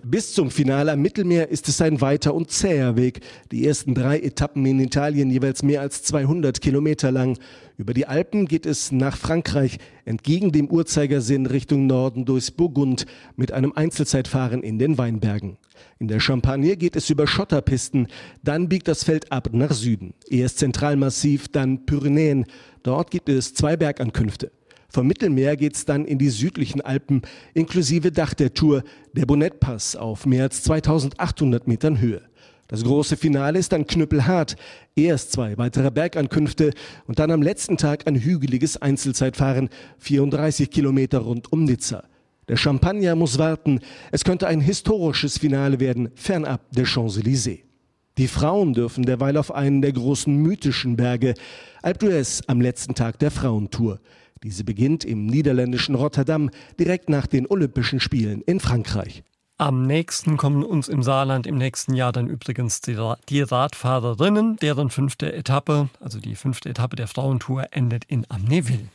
Bis 0.04 0.32
zum 0.32 0.50
Finale 0.50 0.92
am 0.92 1.02
Mittelmeer 1.02 1.48
ist 1.48 1.68
es 1.68 1.80
ein 1.80 2.00
weiter 2.00 2.34
und 2.34 2.50
zäher 2.50 2.96
Weg. 2.96 3.20
Die 3.50 3.66
ersten 3.66 3.94
drei 3.94 4.18
Etappen 4.18 4.64
in 4.66 4.80
Italien 4.80 5.30
jeweils 5.30 5.62
mehr 5.62 5.80
als 5.80 6.02
200 6.02 6.60
Kilometer 6.60 7.10
lang. 7.12 7.38
Über 7.76 7.94
die 7.94 8.06
Alpen 8.06 8.46
geht 8.46 8.66
es 8.66 8.92
nach 8.92 9.16
Frankreich, 9.16 9.78
entgegen 10.04 10.52
dem 10.52 10.68
Uhrzeigersinn 10.70 11.46
Richtung 11.46 11.86
Norden 11.86 12.24
durchs 12.24 12.50
Burgund 12.50 13.06
mit 13.36 13.52
einem 13.52 13.72
Einzelzeitfahren 13.72 14.62
in 14.62 14.78
den 14.78 14.98
Weinbergen. 14.98 15.56
In 15.98 16.08
der 16.08 16.20
Champagne 16.20 16.76
geht 16.76 16.96
es 16.96 17.10
über 17.10 17.26
Schotterpisten, 17.26 18.08
dann 18.42 18.68
biegt 18.68 18.88
das 18.88 19.04
Feld 19.04 19.32
ab 19.32 19.50
nach 19.52 19.72
Süden. 19.72 20.14
Erst 20.28 20.58
Zentralmassiv, 20.58 21.48
dann 21.48 21.86
Pyrenäen. 21.86 22.46
Dort 22.82 23.10
gibt 23.10 23.28
es 23.28 23.54
zwei 23.54 23.76
Bergankünfte. 23.76 24.50
Vom 24.92 25.06
Mittelmeer 25.06 25.56
geht 25.56 25.74
es 25.74 25.86
dann 25.86 26.04
in 26.04 26.18
die 26.18 26.28
südlichen 26.28 26.82
Alpen, 26.82 27.22
inklusive 27.54 28.12
Dach 28.12 28.34
der 28.34 28.52
Tour, 28.52 28.82
der 29.14 29.24
Bonnet-Pass 29.24 29.96
auf 29.96 30.26
mehr 30.26 30.42
als 30.44 30.62
2800 30.64 31.66
Metern 31.66 31.98
Höhe. 31.98 32.20
Das 32.68 32.84
große 32.84 33.16
Finale 33.16 33.58
ist 33.58 33.72
dann 33.72 33.86
knüppelhart. 33.86 34.56
Erst 34.94 35.32
zwei 35.32 35.56
weitere 35.56 35.90
Bergankünfte 35.90 36.74
und 37.06 37.18
dann 37.18 37.30
am 37.30 37.40
letzten 37.40 37.78
Tag 37.78 38.06
ein 38.06 38.16
hügeliges 38.16 38.76
Einzelzeitfahren, 38.76 39.70
34 39.98 40.70
Kilometer 40.70 41.20
rund 41.20 41.50
um 41.50 41.64
Nizza. 41.64 42.04
Der 42.48 42.56
Champagner 42.58 43.14
muss 43.14 43.38
warten. 43.38 43.80
Es 44.10 44.24
könnte 44.24 44.46
ein 44.46 44.60
historisches 44.60 45.38
Finale 45.38 45.80
werden, 45.80 46.10
fernab 46.16 46.70
der 46.72 46.84
Champs-Élysées. 46.84 47.60
Die 48.18 48.28
Frauen 48.28 48.74
dürfen 48.74 49.04
derweil 49.06 49.38
auf 49.38 49.54
einen 49.54 49.80
der 49.80 49.92
großen 49.92 50.36
mythischen 50.36 50.96
Berge, 50.96 51.32
Alpe 51.80 52.06
d'Huez 52.06 52.42
am 52.46 52.60
letzten 52.60 52.94
Tag 52.94 53.18
der 53.18 53.30
Frauentour. 53.30 54.00
Diese 54.42 54.64
beginnt 54.64 55.04
im 55.04 55.26
niederländischen 55.26 55.94
Rotterdam 55.94 56.50
direkt 56.78 57.08
nach 57.08 57.26
den 57.26 57.46
Olympischen 57.46 58.00
Spielen 58.00 58.42
in 58.42 58.58
Frankreich. 58.58 59.22
Am 59.56 59.86
nächsten 59.86 60.36
kommen 60.36 60.64
uns 60.64 60.88
im 60.88 61.04
Saarland 61.04 61.46
im 61.46 61.56
nächsten 61.56 61.94
Jahr 61.94 62.10
dann 62.10 62.26
übrigens 62.26 62.80
die, 62.80 62.96
Radfahrerinnen, 63.40 64.56
deren 64.56 64.90
fünfte 64.90 65.32
Etappe, 65.32 65.88
also 66.00 66.18
die 66.18 66.34
fünfte 66.34 66.68
Etappe 66.70 66.96
der 66.96 67.06
Frauentour, 67.06 67.66
endet 67.70 68.04
in 68.06 68.26
Amneville. 68.28 68.88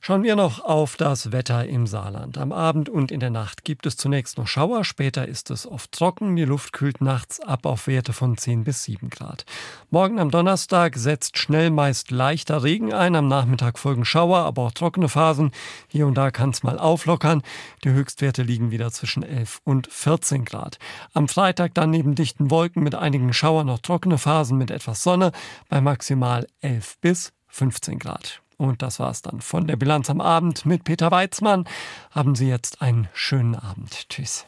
Schauen 0.00 0.22
wir 0.22 0.36
noch 0.36 0.64
auf 0.64 0.96
das 0.96 1.32
Wetter 1.32 1.66
im 1.66 1.86
Saarland. 1.86 2.38
Am 2.38 2.52
Abend 2.52 2.88
und 2.88 3.10
in 3.10 3.18
der 3.18 3.30
Nacht 3.30 3.64
gibt 3.64 3.84
es 3.84 3.96
zunächst 3.96 4.38
noch 4.38 4.46
Schauer, 4.46 4.84
später 4.84 5.26
ist 5.26 5.50
es 5.50 5.66
oft 5.66 5.90
trocken. 5.92 6.36
Die 6.36 6.44
Luft 6.44 6.72
kühlt 6.72 7.00
nachts 7.00 7.40
ab 7.40 7.66
auf 7.66 7.88
Werte 7.88 8.12
von 8.12 8.38
10 8.38 8.64
bis 8.64 8.84
7 8.84 9.10
Grad. 9.10 9.44
Morgen 9.90 10.20
am 10.20 10.30
Donnerstag 10.30 10.96
setzt 10.96 11.36
schnell 11.36 11.70
meist 11.70 12.10
leichter 12.12 12.62
Regen 12.62 12.94
ein. 12.94 13.16
Am 13.16 13.26
Nachmittag 13.26 13.78
folgen 13.78 14.04
Schauer, 14.04 14.38
aber 14.38 14.62
auch 14.62 14.72
trockene 14.72 15.08
Phasen. 15.08 15.50
Hier 15.88 16.06
und 16.06 16.14
da 16.14 16.30
kann 16.30 16.50
es 16.50 16.62
mal 16.62 16.78
auflockern. 16.78 17.42
Die 17.82 17.90
Höchstwerte 17.90 18.42
liegen 18.42 18.70
wieder 18.70 18.92
zwischen 18.92 19.24
11 19.24 19.60
und 19.64 19.88
14 19.92 20.44
Grad. 20.44 20.78
Am 21.12 21.26
Freitag 21.28 21.74
dann 21.74 21.90
neben 21.90 22.14
dichten 22.14 22.50
Wolken 22.50 22.84
mit 22.84 22.94
einigen 22.94 23.32
Schauern 23.32 23.66
noch 23.66 23.80
trockene 23.80 24.16
Phasen 24.16 24.56
mit 24.58 24.70
etwas 24.70 25.02
Sonne 25.02 25.32
bei 25.68 25.80
maximal 25.80 26.46
11 26.60 26.98
bis 27.00 27.32
15 27.48 27.98
Grad. 27.98 28.40
Und 28.58 28.82
das 28.82 28.98
war's 28.98 29.22
dann 29.22 29.40
von 29.40 29.66
der 29.66 29.76
Bilanz 29.76 30.10
am 30.10 30.20
Abend 30.20 30.66
mit 30.66 30.84
Peter 30.84 31.10
Weizmann. 31.10 31.64
Haben 32.10 32.34
Sie 32.34 32.48
jetzt 32.48 32.82
einen 32.82 33.08
schönen 33.14 33.54
Abend. 33.54 34.08
Tschüss. 34.10 34.46